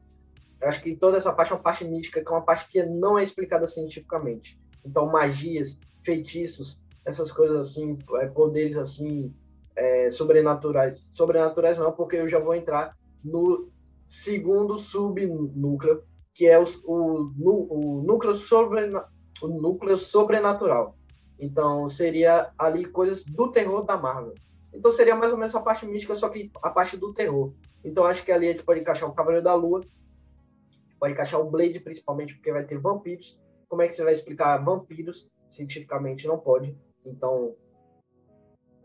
Eu 0.61 0.69
acho 0.69 0.83
que 0.83 0.97
toda 0.97 1.19
essa 1.19 1.33
parte 1.33 1.53
é 1.53 1.55
uma 1.57 1.63
parte 1.63 1.85
mística, 1.85 2.23
que 2.23 2.29
é 2.29 2.31
uma 2.31 2.43
parte 2.43 2.69
que 2.69 2.83
não 2.83 3.19
é 3.19 3.23
explicada 3.23 3.69
cientificamente. 3.69 4.59
Então, 4.85 5.07
magias, 5.07 5.79
feitiços, 6.05 6.79
essas 7.05 7.31
coisas 7.31 7.69
assim, 7.69 7.99
é, 8.17 8.27
poderes 8.27 8.77
assim, 8.77 9.35
é, 9.75 10.11
sobrenaturais. 10.11 10.99
Sobrenaturais 11.13 11.79
não, 11.79 11.93
porque 11.93 12.17
eu 12.17 12.29
já 12.29 12.39
vou 12.39 12.55
entrar 12.55 12.97
no 13.23 13.69
segundo 14.09 14.79
subnúcleo, 14.79 16.03
que 16.35 16.47
é 16.47 16.59
o, 16.59 16.65
o, 16.85 17.33
o, 17.39 18.03
núcleo, 18.03 18.35
sobre, 18.35 18.91
o 19.43 19.49
núcleo 19.49 19.99
sobrenatural. 19.99 20.97
Então, 21.39 21.91
seria 21.91 22.51
ali 22.59 22.87
coisas 22.87 23.25
do 23.25 23.51
terror 23.53 23.85
da 23.85 23.97
Marvel. 23.97 24.35
Então 24.77 24.93
seria 24.93 25.17
mais 25.17 25.33
ou 25.33 25.39
menos 25.39 25.55
a 25.55 25.61
parte 25.61 25.87
mística, 25.87 26.15
só 26.15 26.29
que 26.29 26.51
a 26.63 26.71
parte 26.71 26.97
do 26.97 27.13
terror. 27.13 27.53
Então 27.83 28.05
acho 28.05 28.25
que 28.25 28.31
ali 28.31 28.49
a 28.49 28.53
gente 28.53 28.65
pode 28.65 28.81
encaixar 28.81 29.09
o 29.09 29.15
Cavaleiro 29.15 29.45
da 29.45 29.55
Lua, 29.55 29.81
pode 31.01 31.15
encaixar 31.15 31.41
o 31.41 31.51
Blade 31.51 31.81
principalmente, 31.81 32.35
porque 32.35 32.53
vai 32.53 32.65
ter 32.65 32.79
vampiros. 32.79 33.39
Como 33.69 33.83
é 33.83 33.89
que 33.89 33.97
você 33.97 34.05
vai 34.05 34.13
explicar 34.13 34.59
vampiros? 34.59 35.29
Cientificamente 35.51 36.27
não 36.27 36.39
pode. 36.39 36.77
Então 37.05 37.57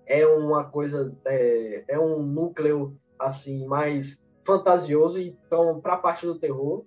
é 0.06 0.26
uma 0.26 0.64
coisa, 0.64 1.16
é, 1.26 1.84
é 1.90 2.00
um 2.00 2.24
núcleo 2.24 2.98
assim 3.20 3.66
mais 3.68 4.18
fantasioso. 4.46 5.20
Então 5.20 5.82
para 5.82 5.96
a 5.96 5.98
parte 5.98 6.26
do 6.26 6.40
terror, 6.40 6.86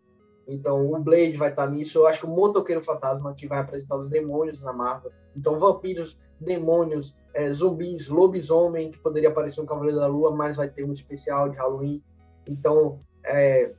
então 0.49 0.91
o 0.93 0.99
Blade 0.99 1.37
vai 1.37 1.51
estar 1.51 1.69
nisso. 1.69 1.99
Eu 1.99 2.07
acho 2.07 2.21
que 2.21 2.27
o 2.27 2.31
Motoqueiro 2.31 2.83
Fantasma 2.83 3.35
que 3.35 3.47
vai 3.47 3.59
apresentar 3.59 3.97
os 3.97 4.09
demônios 4.09 4.61
na 4.63 4.73
Marvel. 4.73 5.13
Então 5.37 5.59
vampiros, 5.59 6.19
demônios, 6.45 7.15
é, 7.35 7.53
zumbis, 7.53 8.09
lobisomem, 8.09 8.91
que 8.91 8.99
poderia 8.99 9.29
aparecer 9.29 9.61
um 9.61 9.67
Cavaleiro 9.67 9.99
da 9.99 10.07
Lua, 10.07 10.31
mas 10.31 10.57
vai 10.57 10.69
ter 10.69 10.85
um 10.85 10.93
especial 10.93 11.49
de 11.49 11.57
Halloween. 11.57 12.03
Então, 12.47 13.01
é, 13.25 13.73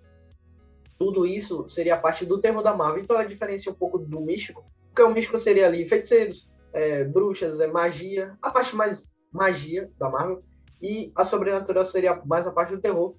tudo 0.97 1.25
isso 1.25 1.69
seria 1.69 1.97
parte 1.97 2.25
do 2.25 2.39
termo 2.39 2.61
da 2.61 2.73
Marvel. 2.73 3.03
Então, 3.03 3.15
ela 3.15 3.27
diferencia 3.27 3.71
um 3.71 3.75
pouco 3.75 3.97
do 3.97 4.19
místico, 4.19 4.65
porque 4.89 5.01
o 5.01 5.13
místico 5.13 5.39
seria 5.39 5.67
ali 5.67 5.87
feiticeiros, 5.87 6.49
é, 6.73 7.03
bruxas, 7.03 7.59
é, 7.61 7.67
magia, 7.67 8.37
a 8.41 8.49
parte 8.49 8.75
mais 8.75 9.05
magia 9.31 9.89
da 9.97 10.09
Marvel, 10.09 10.43
e 10.81 11.11
a 11.15 11.23
sobrenatural 11.23 11.85
seria 11.85 12.21
mais 12.25 12.45
a 12.45 12.51
parte 12.51 12.75
do 12.75 12.81
terror, 12.81 13.15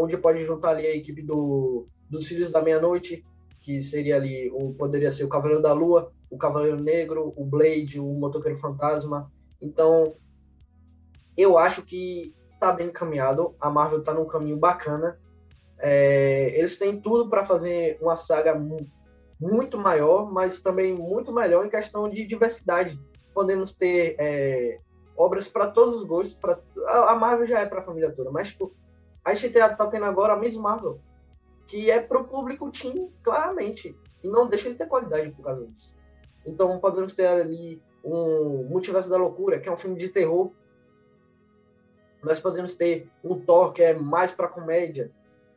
onde 0.00 0.16
pode 0.16 0.42
juntar 0.44 0.70
ali 0.70 0.86
a 0.86 0.96
equipe 0.96 1.20
do, 1.22 1.86
dos 2.08 2.26
Filhos 2.26 2.50
da 2.50 2.62
Meia-Noite, 2.62 3.24
que 3.60 3.82
seria 3.82 4.16
ali, 4.16 4.50
ou 4.50 4.74
poderia 4.74 5.10
ser 5.10 5.24
o 5.24 5.28
Cavaleiro 5.28 5.62
da 5.62 5.72
Lua, 5.72 6.12
o 6.30 6.38
Cavaleiro 6.38 6.80
Negro, 6.80 7.32
o 7.36 7.44
Blade, 7.44 8.00
o 8.00 8.04
Motoqueiro 8.04 8.58
Fantasma. 8.58 9.30
Então, 9.60 10.14
eu 11.36 11.58
acho 11.58 11.82
que 11.82 12.34
tá 12.58 12.72
bem 12.72 12.88
encaminhado, 12.88 13.54
a 13.60 13.68
Marvel 13.68 14.02
tá 14.02 14.12
num 14.12 14.26
caminho 14.26 14.56
bacana. 14.56 15.18
É, 15.78 16.56
eles 16.56 16.76
têm 16.78 17.00
tudo 17.00 17.28
para 17.28 17.44
fazer 17.44 17.98
uma 18.00 18.16
saga 18.16 18.54
muito 19.40 19.76
maior, 19.76 20.30
mas 20.30 20.60
também 20.60 20.94
muito 20.94 21.32
melhor 21.32 21.64
em 21.64 21.70
questão 21.70 22.08
de 22.08 22.26
diversidade. 22.26 22.98
Podemos 23.34 23.72
ter 23.72 24.16
é, 24.18 24.78
obras 25.16 25.48
para 25.48 25.68
todos 25.68 25.96
os 25.96 26.04
gostos. 26.04 26.34
Pra, 26.34 26.58
a 26.86 27.14
Marvel 27.14 27.46
já 27.46 27.60
é 27.60 27.66
para 27.66 27.80
a 27.80 27.84
família 27.84 28.12
toda, 28.12 28.30
mas 28.30 28.48
tipo, 28.48 28.72
a 29.24 29.34
gente 29.34 29.52
tá, 29.52 29.86
tendo 29.86 30.04
agora 30.04 30.34
a 30.34 30.36
Miss 30.36 30.56
Marvel, 30.56 31.00
que 31.66 31.90
é 31.90 32.00
para 32.00 32.20
o 32.20 32.24
público 32.24 32.70
teen, 32.70 33.10
claramente. 33.22 33.96
E 34.22 34.28
não 34.28 34.46
deixa 34.46 34.70
de 34.70 34.76
ter 34.76 34.86
qualidade 34.86 35.30
por 35.30 35.44
causa 35.44 35.66
disso. 35.66 35.90
Então 36.46 36.78
podemos 36.78 37.14
ter 37.14 37.26
ali 37.26 37.82
um 38.04 38.64
Multiverso 38.68 39.08
da 39.08 39.16
Loucura, 39.16 39.58
que 39.58 39.68
é 39.68 39.72
um 39.72 39.76
filme 39.76 39.98
de 39.98 40.08
terror. 40.08 40.52
Nós 42.22 42.40
podemos 42.40 42.74
ter 42.74 43.08
um 43.22 43.38
Thor, 43.38 43.72
que 43.72 43.82
é 43.82 43.94
mais 43.94 44.32
para 44.32 44.48
comédia. 44.48 45.10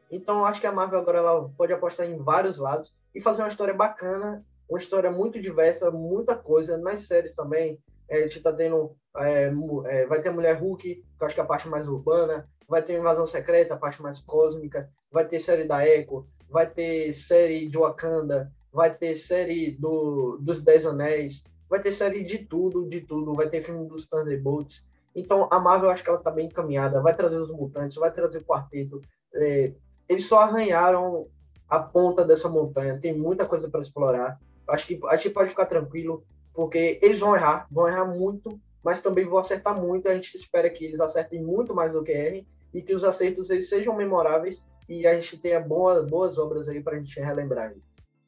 Então 0.09 0.45
acho 0.45 0.61
que 0.61 0.67
a 0.67 0.71
Marvel 0.71 0.99
agora 0.99 1.17
ela 1.19 1.49
pode 1.57 1.73
apostar 1.73 2.05
em 2.05 2.17
vários 2.17 2.57
lados 2.57 2.95
e 3.13 3.21
fazer 3.21 3.41
uma 3.41 3.47
história 3.47 3.73
bacana, 3.73 4.45
uma 4.69 4.79
história 4.79 5.11
muito 5.11 5.41
diversa, 5.41 5.91
muita 5.91 6.35
coisa. 6.35 6.77
Nas 6.77 7.01
séries 7.01 7.33
também, 7.33 7.79
a 8.09 8.19
gente 8.19 8.41
tá 8.41 8.53
tendo. 8.53 8.95
É, 9.17 9.51
é, 9.85 10.05
vai 10.05 10.21
ter 10.21 10.29
Mulher 10.29 10.57
Hulk, 10.59 10.83
que 10.83 11.03
eu 11.19 11.25
acho 11.25 11.35
que 11.35 11.41
é 11.41 11.43
a 11.43 11.47
parte 11.47 11.67
mais 11.67 11.87
urbana. 11.87 12.47
Vai 12.67 12.81
ter 12.81 12.97
Invasão 12.97 13.25
Secreta, 13.25 13.73
a 13.73 13.77
parte 13.77 14.01
mais 14.01 14.19
cósmica. 14.19 14.89
Vai 15.11 15.25
ter 15.25 15.39
série 15.39 15.65
da 15.65 15.85
Echo. 15.85 16.27
Vai 16.49 16.69
ter 16.69 17.13
série 17.13 17.67
de 17.67 17.77
Wakanda. 17.77 18.51
Vai 18.77 18.93
ter 18.93 19.15
série 19.15 19.71
do, 19.71 20.37
dos 20.39 20.61
Dez 20.61 20.85
Anéis. 20.85 21.43
Vai 21.67 21.81
ter 21.81 21.91
série 21.91 22.23
de 22.23 22.37
tudo, 22.37 22.87
de 22.87 23.01
tudo. 23.01 23.33
Vai 23.33 23.49
ter 23.49 23.63
filme 23.63 23.87
dos 23.87 24.05
Thunderbolts. 24.05 24.85
Então, 25.15 25.47
a 25.49 25.59
Marvel, 25.59 25.89
acho 25.89 26.03
que 26.03 26.09
ela 26.11 26.19
tá 26.19 26.29
bem 26.29 26.45
encaminhada. 26.45 27.01
Vai 27.01 27.15
trazer 27.15 27.37
os 27.37 27.49
Mutantes, 27.49 27.95
vai 27.95 28.11
trazer 28.11 28.37
o 28.37 28.43
Quarteto. 28.43 29.01
É, 29.33 29.71
eles 30.07 30.25
só 30.27 30.41
arranharam 30.41 31.25
a 31.67 31.79
ponta 31.79 32.23
dessa 32.23 32.47
montanha. 32.47 32.99
Tem 32.99 33.17
muita 33.17 33.47
coisa 33.47 33.67
para 33.67 33.81
explorar. 33.81 34.39
Acho 34.67 34.85
que 34.85 34.99
a 35.07 35.15
gente 35.15 35.31
pode 35.31 35.49
ficar 35.49 35.65
tranquilo, 35.65 36.23
porque 36.53 36.99
eles 37.01 37.19
vão 37.19 37.35
errar, 37.35 37.65
vão 37.71 37.87
errar 37.87 38.05
muito, 38.05 38.59
mas 38.83 39.01
também 39.01 39.25
vão 39.25 39.39
acertar 39.39 39.75
muito. 39.75 40.07
A 40.07 40.13
gente 40.13 40.37
espera 40.37 40.69
que 40.69 40.85
eles 40.85 40.99
acertem 40.99 41.41
muito 41.41 41.73
mais 41.73 41.93
do 41.93 42.03
que 42.03 42.11
errem 42.11 42.45
e 42.71 42.83
que 42.83 42.93
os 42.93 43.03
acertos 43.03 43.49
eles 43.49 43.69
sejam 43.69 43.95
memoráveis 43.95 44.63
e 44.87 45.07
a 45.07 45.15
gente 45.15 45.35
tenha 45.39 45.59
boas, 45.59 46.07
boas 46.07 46.37
obras 46.37 46.69
aí 46.69 46.79
para 46.79 46.95
a 46.95 46.99
gente 46.99 47.19
relembrar. 47.19 47.73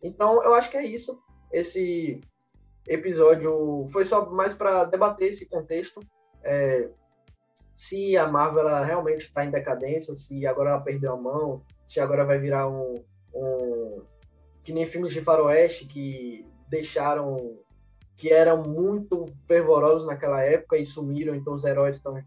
Então, 0.02 0.44
eu 0.44 0.54
acho 0.54 0.70
que 0.70 0.78
é 0.78 0.86
isso. 0.86 1.20
Esse 1.52 2.22
episódio 2.88 3.86
foi 3.92 4.06
só 4.06 4.30
mais 4.30 4.54
para 4.54 4.86
debater 4.86 5.30
esse 5.30 5.46
contexto. 5.46 6.00
É, 6.44 6.90
se 7.74 8.18
a 8.18 8.28
Marvel 8.28 8.68
realmente 8.84 9.26
está 9.26 9.46
em 9.46 9.52
decadência, 9.52 10.16
se 10.16 10.46
agora 10.46 10.72
ela 10.72 10.82
perdeu 10.82 11.14
a 11.14 11.18
mão, 11.18 11.64
se 11.86 12.00
agora 12.00 12.26
vai 12.26 12.40
virar 12.40 12.68
um, 12.70 12.96
um 13.34 14.02
que 14.62 14.74
nem 14.74 14.86
filmes 14.86 15.14
de 15.14 15.22
faroeste 15.22 15.86
que 15.86 16.46
deixaram 16.68 17.58
que 18.18 18.34
eram 18.34 18.62
muito 18.64 19.26
fervorosos 19.48 20.06
naquela 20.06 20.42
época 20.42 20.78
e 20.78 20.86
sumiram, 20.86 21.34
então 21.34 21.54
os 21.54 21.64
heróis 21.64 21.96
estão 21.96 22.22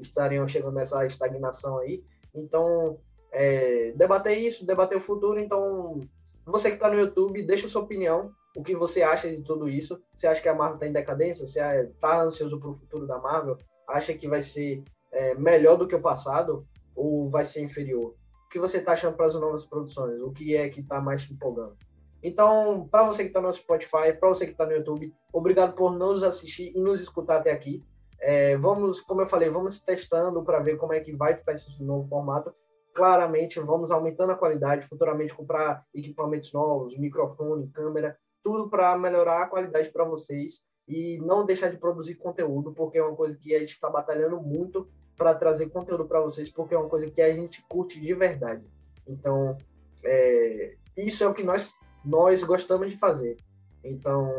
estariam 0.00 0.46
chegando 0.46 0.74
nessa 0.74 1.06
estagnação 1.06 1.78
aí. 1.78 2.04
Então, 2.34 2.98
é, 3.32 3.92
debater 3.96 4.36
isso, 4.36 4.66
debater 4.66 4.98
o 4.98 5.00
futuro. 5.00 5.38
Então, 5.38 6.00
você 6.46 6.70
que 6.70 6.76
está 6.76 6.88
no 6.88 6.98
YouTube, 6.98 7.42
deixa 7.42 7.68
sua 7.68 7.82
opinião. 7.82 8.30
O 8.56 8.62
que 8.62 8.74
você 8.74 9.02
acha 9.02 9.28
de 9.28 9.42
tudo 9.42 9.68
isso? 9.68 10.00
Você 10.16 10.26
acha 10.26 10.40
que 10.40 10.48
a 10.48 10.54
Marvel 10.54 10.76
está 10.76 10.86
em 10.86 10.92
decadência? 10.92 11.46
Você 11.46 11.60
está 11.60 12.22
ansioso 12.22 12.58
para 12.58 12.70
o 12.70 12.74
futuro 12.74 13.06
da 13.06 13.18
Marvel? 13.18 13.58
Acha 13.88 14.14
que 14.14 14.28
vai 14.28 14.42
ser 14.42 14.82
é, 15.12 15.34
melhor 15.34 15.76
do 15.76 15.86
que 15.86 15.94
o 15.94 16.00
passado 16.00 16.66
ou 16.94 17.28
vai 17.28 17.44
ser 17.44 17.62
inferior? 17.62 18.14
O 18.46 18.48
que 18.48 18.58
você 18.58 18.78
está 18.78 18.92
achando 18.92 19.16
para 19.16 19.26
as 19.26 19.34
novas 19.34 19.66
produções? 19.66 20.20
O 20.20 20.32
que 20.32 20.56
é 20.56 20.68
que 20.68 20.80
está 20.80 21.00
mais 21.00 21.22
te 21.22 21.32
empolgando? 21.32 21.76
Então, 22.22 22.88
para 22.90 23.04
você 23.04 23.22
que 23.22 23.28
está 23.28 23.40
no 23.40 23.52
Spotify, 23.52 24.12
para 24.18 24.28
você 24.28 24.46
que 24.46 24.52
está 24.52 24.64
no 24.64 24.72
YouTube, 24.72 25.12
obrigado 25.32 25.74
por 25.74 25.92
nos 25.92 26.22
assistir 26.22 26.72
e 26.74 26.80
nos 26.80 27.00
escutar 27.00 27.38
até 27.38 27.52
aqui. 27.52 27.84
É, 28.18 28.56
vamos, 28.56 29.00
como 29.00 29.20
eu 29.20 29.28
falei, 29.28 29.50
vamos 29.50 29.78
testando 29.80 30.42
para 30.42 30.60
ver 30.60 30.76
como 30.76 30.92
é 30.92 31.00
que 31.00 31.14
vai 31.14 31.34
ficar 31.34 31.52
esse 31.52 31.82
novo 31.82 32.08
formato. 32.08 32.54
Claramente, 32.96 33.60
vamos 33.60 33.90
aumentando 33.90 34.32
a 34.32 34.36
qualidade, 34.36 34.88
futuramente 34.88 35.34
comprar 35.34 35.84
equipamentos 35.94 36.50
novos, 36.50 36.96
microfone, 36.96 37.68
câmera, 37.68 38.16
tudo 38.42 38.70
para 38.70 38.96
melhorar 38.96 39.42
a 39.42 39.46
qualidade 39.46 39.90
para 39.90 40.02
vocês 40.02 40.62
e 40.88 41.18
não 41.18 41.44
deixar 41.44 41.68
de 41.68 41.76
produzir 41.76 42.14
conteúdo, 42.14 42.72
porque 42.72 42.96
é 42.96 43.02
uma 43.02 43.14
coisa 43.14 43.36
que 43.36 43.54
a 43.54 43.58
gente 43.58 43.72
está 43.72 43.90
batalhando 43.90 44.40
muito 44.40 44.88
para 45.14 45.34
trazer 45.34 45.68
conteúdo 45.68 46.06
para 46.06 46.22
vocês, 46.22 46.48
porque 46.48 46.74
é 46.74 46.78
uma 46.78 46.88
coisa 46.88 47.10
que 47.10 47.20
a 47.20 47.34
gente 47.34 47.62
curte 47.68 48.00
de 48.00 48.14
verdade. 48.14 48.64
Então, 49.06 49.58
é, 50.02 50.74
isso 50.96 51.22
é 51.22 51.26
o 51.26 51.34
que 51.34 51.42
nós, 51.42 51.74
nós 52.02 52.42
gostamos 52.42 52.90
de 52.90 52.96
fazer. 52.96 53.36
Então, 53.84 54.32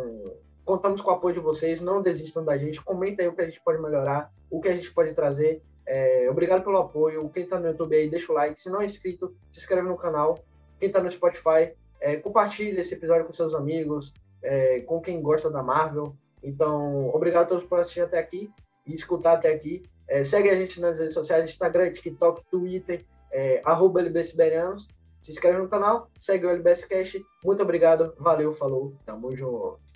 contamos 0.66 1.00
com 1.00 1.12
o 1.12 1.14
apoio 1.14 1.36
de 1.36 1.42
vocês, 1.42 1.80
não 1.80 2.02
desistam 2.02 2.44
da 2.44 2.58
gente, 2.58 2.84
comenta 2.84 3.22
aí 3.22 3.28
o 3.28 3.36
que 3.36 3.42
a 3.42 3.46
gente 3.46 3.62
pode 3.64 3.80
melhorar, 3.80 4.32
o 4.50 4.60
que 4.60 4.68
a 4.68 4.76
gente 4.76 4.92
pode 4.92 5.14
trazer. 5.14 5.62
É, 5.88 6.28
obrigado 6.30 6.64
pelo 6.64 6.78
apoio. 6.78 7.30
Quem 7.30 7.44
está 7.44 7.58
no 7.58 7.68
YouTube 7.68 7.96
aí, 7.96 8.10
deixa 8.10 8.32
o 8.32 8.36
like. 8.36 8.60
Se 8.60 8.70
não 8.70 8.82
é 8.82 8.86
inscrito, 8.86 9.34
se 9.52 9.62
inscreve 9.62 9.88
no 9.88 9.96
canal. 9.96 10.38
Quem 10.78 10.90
está 10.90 11.02
no 11.02 11.10
Spotify, 11.10 11.74
é, 12.00 12.18
compartilhe 12.18 12.80
esse 12.80 12.94
episódio 12.94 13.26
com 13.26 13.34
seus 13.34 13.56
amigos, 13.56 14.14
é, 14.44 14.82
com 14.82 15.00
quem 15.02 15.22
gosta 15.22 15.50
da 15.50 15.64
Marvel. 15.64 16.14
Então, 16.44 17.10
obrigado 17.10 17.46
a 17.46 17.50
todos 17.50 17.64
por 17.64 17.80
assistir 17.80 18.02
até 18.02 18.20
aqui 18.20 18.52
e 18.86 18.94
escutar 18.94 19.34
até 19.34 19.52
aqui. 19.52 19.84
É, 20.08 20.24
segue 20.24 20.50
a 20.50 20.56
gente 20.56 20.80
nas 20.80 21.00
redes 21.00 21.14
sociais, 21.14 21.50
Instagram, 21.50 21.92
TikTok, 21.92 22.44
Twitter, 22.52 23.06
é, 23.32 23.62
arroba. 23.64 24.02
Se 25.22 25.32
inscreve 25.32 25.58
no 25.58 25.68
canal, 25.68 26.10
segue 26.20 26.46
o 26.46 26.50
LBS 26.50 26.86
Cash. 26.86 27.18
Muito 27.44 27.64
obrigado, 27.64 28.14
valeu, 28.20 28.54
falou, 28.54 28.94
tamo 29.06 29.36
junto. 29.36 29.87